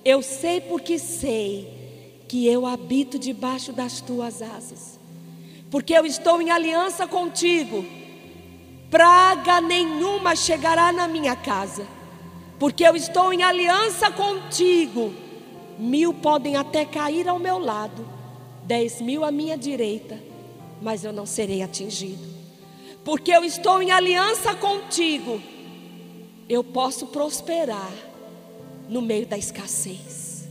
[0.05, 4.99] eu sei porque sei que eu habito debaixo das tuas asas,
[5.71, 7.85] porque eu estou em aliança contigo.
[8.91, 11.87] Praga nenhuma chegará na minha casa,
[12.59, 15.13] porque eu estou em aliança contigo.
[15.79, 18.14] Mil podem até cair ao meu lado,
[18.65, 20.19] dez mil à minha direita,
[20.83, 22.23] mas eu não serei atingido,
[23.05, 25.41] porque eu estou em aliança contigo.
[26.49, 27.93] Eu posso prosperar
[28.89, 30.47] no meio da escassez,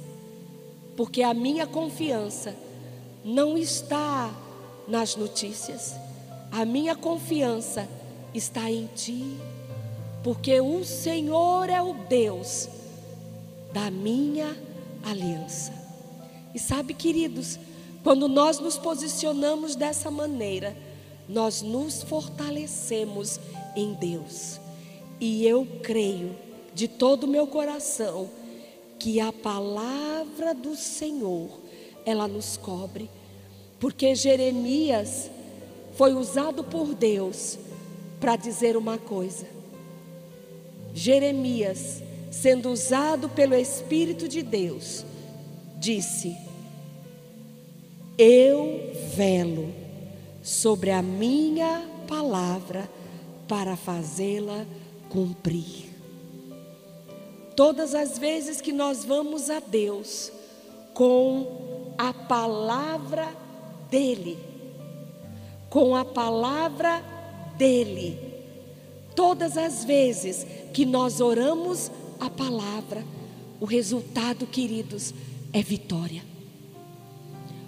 [0.97, 2.55] porque a minha confiança
[3.23, 4.33] não está
[4.87, 5.93] nas notícias,
[6.51, 7.87] a minha confiança
[8.33, 9.37] está em ti,
[10.23, 12.67] porque o Senhor é o Deus
[13.71, 14.57] da minha
[15.03, 15.73] aliança.
[16.55, 17.59] E sabe, queridos,
[18.03, 20.75] quando nós nos posicionamos dessa maneira,
[21.27, 23.39] nós nos fortalecemos
[23.75, 24.59] em Deus.
[25.19, 26.35] E eu creio
[26.73, 28.29] de todo o meu coração
[28.99, 31.49] que a palavra do Senhor,
[32.05, 33.09] ela nos cobre,
[33.79, 35.29] porque Jeremias
[35.93, 37.57] foi usado por Deus
[38.19, 39.45] para dizer uma coisa.
[40.93, 42.01] Jeremias,
[42.31, 45.05] sendo usado pelo Espírito de Deus,
[45.77, 46.37] disse:
[48.17, 49.73] Eu velo
[50.43, 52.89] sobre a minha palavra
[53.47, 54.65] para fazê-la
[55.09, 55.89] cumprir.
[57.55, 60.31] Todas as vezes que nós vamos a Deus
[60.93, 63.27] com a palavra
[63.89, 64.37] dEle,
[65.69, 67.03] com a palavra
[67.57, 68.19] dele.
[69.15, 73.03] Todas as vezes que nós oramos a palavra,
[73.59, 75.13] o resultado, queridos,
[75.51, 76.32] é vitória.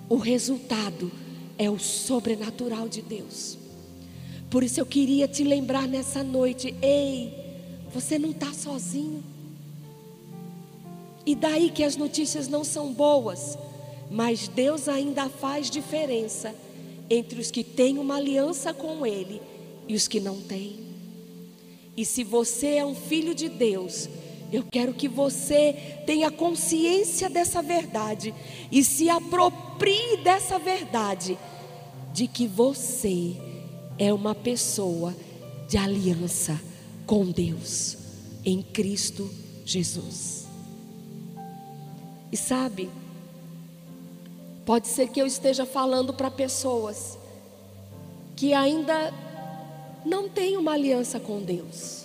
[0.08, 1.12] O resultado
[1.58, 3.58] é o sobrenatural de Deus.
[4.50, 7.34] Por isso eu queria te lembrar nessa noite: ei,
[7.94, 9.24] você não está sozinho.
[11.26, 13.58] E daí que as notícias não são boas,
[14.12, 16.54] mas Deus ainda faz diferença
[17.10, 19.42] entre os que têm uma aliança com Ele
[19.88, 20.86] e os que não têm.
[21.98, 24.08] E se você é um filho de Deus,
[24.52, 28.34] eu quero que você tenha consciência dessa verdade
[28.72, 31.38] e se aproprie dessa verdade,
[32.14, 33.36] de que você
[33.98, 35.16] é uma pessoa
[35.68, 36.60] de aliança
[37.06, 37.98] com Deus
[38.46, 39.30] em Cristo
[39.66, 40.46] Jesus.
[42.32, 42.90] E sabe,
[44.66, 47.18] pode ser que eu esteja falando para pessoas
[48.36, 49.14] que ainda
[50.06, 52.05] não tem uma aliança com Deus.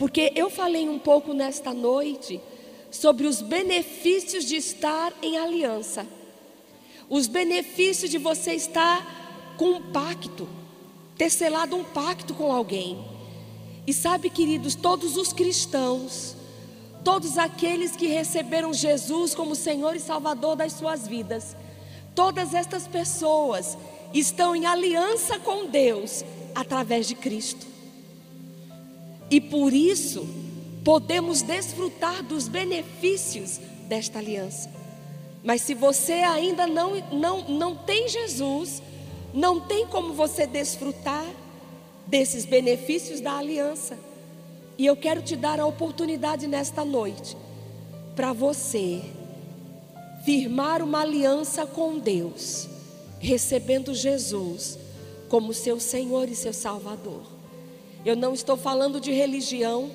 [0.00, 2.40] Porque eu falei um pouco nesta noite
[2.90, 6.06] sobre os benefícios de estar em aliança.
[7.06, 10.48] Os benefícios de você estar com um pacto,
[11.18, 12.98] ter selado um pacto com alguém.
[13.86, 16.34] E sabe, queridos, todos os cristãos,
[17.04, 21.54] todos aqueles que receberam Jesus como Senhor e Salvador das suas vidas,
[22.14, 23.76] todas estas pessoas
[24.14, 26.24] estão em aliança com Deus
[26.54, 27.69] através de Cristo.
[29.30, 30.26] E por isso
[30.84, 34.70] podemos desfrutar dos benefícios desta aliança.
[35.42, 38.82] Mas se você ainda não, não, não tem Jesus,
[39.32, 41.24] não tem como você desfrutar
[42.06, 43.98] desses benefícios da aliança.
[44.76, 47.36] E eu quero te dar a oportunidade nesta noite
[48.16, 49.02] para você
[50.24, 52.68] firmar uma aliança com Deus
[53.20, 54.78] recebendo Jesus
[55.28, 57.39] como seu Senhor e seu Salvador.
[58.04, 59.90] Eu não estou falando de religião,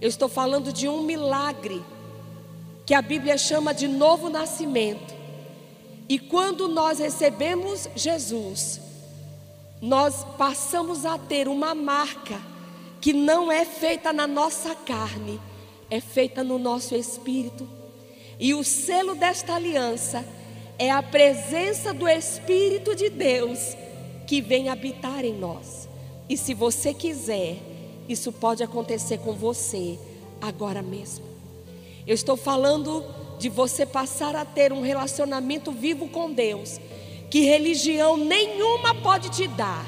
[0.00, 1.82] eu estou falando de um milagre
[2.86, 5.14] que a Bíblia chama de novo nascimento.
[6.08, 8.80] E quando nós recebemos Jesus,
[9.80, 12.40] nós passamos a ter uma marca
[13.00, 15.40] que não é feita na nossa carne,
[15.90, 17.68] é feita no nosso espírito.
[18.38, 20.24] E o selo desta aliança
[20.78, 23.76] é a presença do Espírito de Deus
[24.26, 25.83] que vem habitar em nós.
[26.28, 27.58] E se você quiser,
[28.08, 29.98] isso pode acontecer com você
[30.40, 31.24] agora mesmo.
[32.06, 33.04] Eu estou falando
[33.38, 36.78] de você passar a ter um relacionamento vivo com Deus,
[37.30, 39.86] que religião nenhuma pode te dar.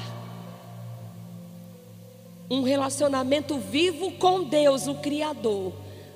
[2.49, 5.73] Um relacionamento vivo com Deus, o Criador,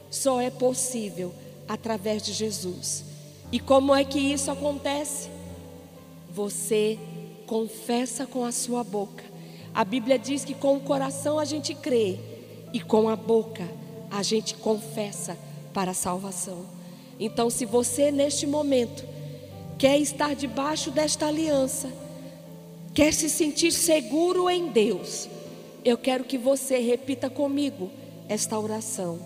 [0.10, 1.34] só é possível
[1.68, 3.04] através de Jesus.
[3.52, 5.30] E como é que isso acontece?
[6.34, 6.98] Você
[7.46, 9.31] confessa com a sua boca.
[9.74, 12.20] A Bíblia diz que com o coração a gente crê
[12.74, 13.68] e com a boca
[14.10, 15.38] a gente confessa
[15.74, 16.66] para a salvação.
[17.18, 19.06] Então, se você neste momento
[19.78, 21.90] quer estar debaixo desta aliança,
[22.94, 25.30] quer se sentir seguro em Deus,
[25.86, 27.90] eu quero que você repita comigo
[28.28, 29.20] esta oração,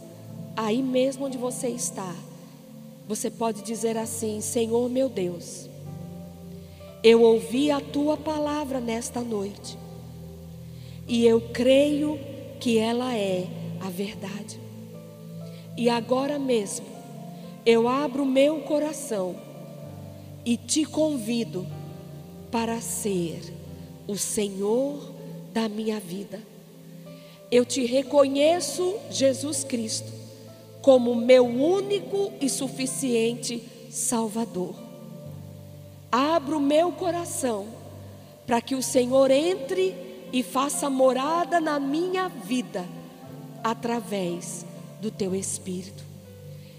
[0.55, 2.13] aí mesmo onde você está.
[3.07, 5.67] Você pode dizer assim: Senhor meu Deus,
[7.03, 9.84] eu ouvi a tua palavra nesta noite
[11.07, 12.19] e eu creio
[12.59, 13.47] que ela é
[13.79, 14.59] a verdade.
[15.77, 16.85] E agora mesmo
[17.65, 19.35] eu abro meu coração
[20.45, 21.65] e te convido
[22.51, 23.41] para ser
[24.07, 25.11] o Senhor
[25.53, 26.39] da minha vida.
[27.51, 30.11] Eu te reconheço, Jesus Cristo,
[30.81, 34.85] como meu único e suficiente Salvador
[36.15, 37.67] abro meu coração
[38.47, 39.93] para que o Senhor entre
[40.35, 42.85] e faça morada na minha vida
[43.63, 44.65] através
[44.99, 46.03] do teu Espírito.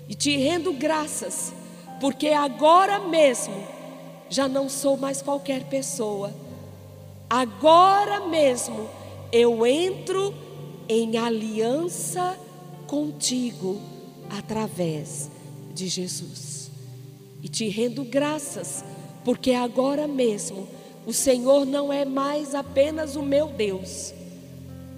[0.07, 1.55] E te rendo graças,
[1.99, 3.55] porque agora mesmo
[4.28, 6.35] já não sou mais qualquer pessoa.
[7.31, 8.91] Agora mesmo
[9.33, 10.35] eu entro
[10.87, 12.39] em aliança
[12.87, 13.81] contigo
[14.28, 15.31] através
[15.73, 16.70] de Jesus.
[17.43, 18.85] E te rendo graças
[19.24, 20.69] porque agora mesmo
[21.07, 24.12] o Senhor não é mais apenas o meu Deus,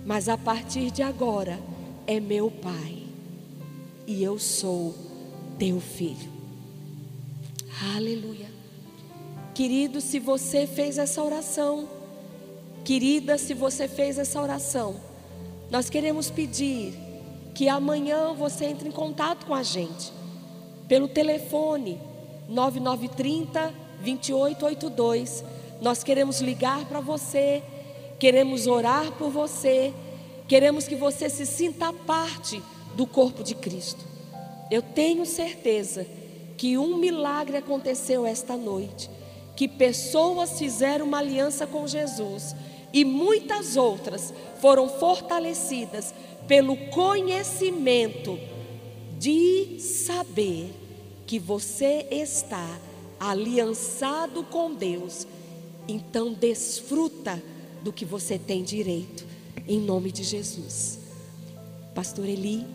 [0.07, 1.61] mas a partir de agora
[2.07, 3.03] é meu Pai
[4.07, 4.95] e eu sou
[5.59, 6.33] teu filho.
[7.95, 8.49] Aleluia.
[9.55, 11.87] Querido, se você fez essa oração,
[12.85, 14.97] querida, se você fez essa oração,
[15.71, 16.95] nós queremos pedir
[17.55, 20.11] que amanhã você entre em contato com a gente
[20.89, 22.01] pelo telefone
[22.49, 25.45] 9930 2882.
[25.81, 27.63] Nós queremos ligar para você,
[28.19, 29.93] queremos orar por você,
[30.47, 32.63] queremos que você se sinta parte
[32.95, 34.05] do corpo de Cristo.
[34.71, 36.07] Eu tenho certeza
[36.57, 39.09] que um milagre aconteceu esta noite,
[39.55, 42.55] que pessoas fizeram uma aliança com Jesus
[42.93, 46.13] e muitas outras foram fortalecidas
[46.49, 48.39] pelo conhecimento
[49.19, 50.73] de saber
[51.27, 52.79] que você está
[53.21, 55.27] aliançado com Deus,
[55.89, 57.43] então desfruta
[57.83, 59.25] do que você tem direito,
[59.67, 60.99] em nome de Jesus.
[61.95, 62.67] Pastor Eli.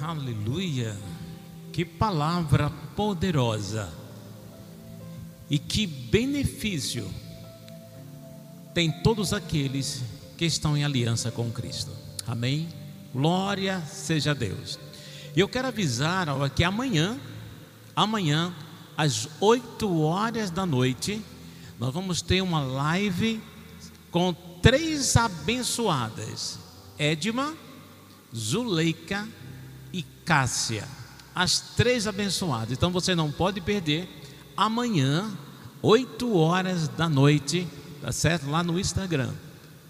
[0.00, 0.96] Aleluia!
[1.72, 3.92] Que palavra poderosa!
[5.50, 7.08] E que benefício
[8.72, 10.02] tem todos aqueles
[10.36, 11.90] que estão em aliança com Cristo.
[12.26, 12.68] Amém?
[13.12, 14.78] Glória seja a Deus.
[15.36, 17.20] E eu quero avisar que amanhã,
[17.94, 18.54] amanhã,
[18.96, 21.22] às 8 horas da noite,
[21.78, 23.42] nós vamos ter uma live
[24.10, 24.32] com
[24.62, 26.58] três abençoadas:
[26.98, 27.54] Edma,
[28.34, 29.28] Zuleika
[29.92, 30.88] e Cássia.
[31.34, 32.72] As três abençoadas.
[32.72, 34.08] Então você não pode perder.
[34.56, 35.30] Amanhã,
[35.82, 37.68] 8 horas da noite,
[38.00, 38.48] tá certo?
[38.48, 39.34] Lá no Instagram.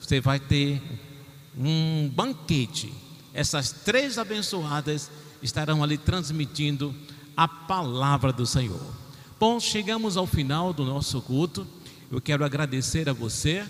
[0.00, 0.82] Você vai ter
[1.56, 2.92] um banquete
[3.36, 5.10] essas três abençoadas
[5.42, 6.94] estarão ali transmitindo
[7.36, 8.80] a palavra do Senhor.
[9.38, 11.66] Bom, chegamos ao final do nosso culto.
[12.10, 13.66] Eu quero agradecer a você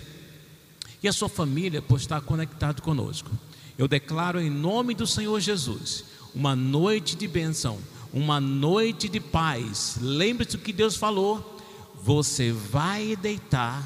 [1.03, 3.29] e a sua família por estar conectado conosco.
[3.77, 7.79] Eu declaro em nome do Senhor Jesus uma noite de bênção,
[8.13, 9.97] uma noite de paz.
[10.01, 11.59] Lembre-se do que Deus falou:
[12.01, 13.83] você vai deitar,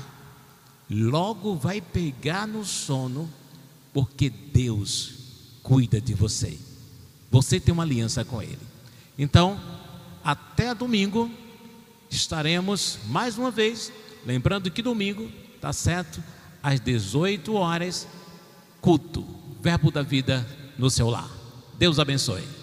[0.90, 3.30] logo vai pegar no sono,
[3.94, 5.14] porque Deus
[5.64, 6.71] cuida de você.
[7.32, 8.60] Você tem uma aliança com Ele.
[9.18, 9.60] Então,
[10.24, 11.32] até domingo,
[12.10, 13.92] estaremos mais uma vez,
[14.26, 15.32] lembrando que domingo,
[15.62, 16.22] tá certo?
[16.62, 18.08] Às 18 horas,
[18.82, 19.26] culto,
[19.62, 20.46] Verbo da Vida
[20.78, 21.30] no seu lar.
[21.80, 22.61] Deus abençoe.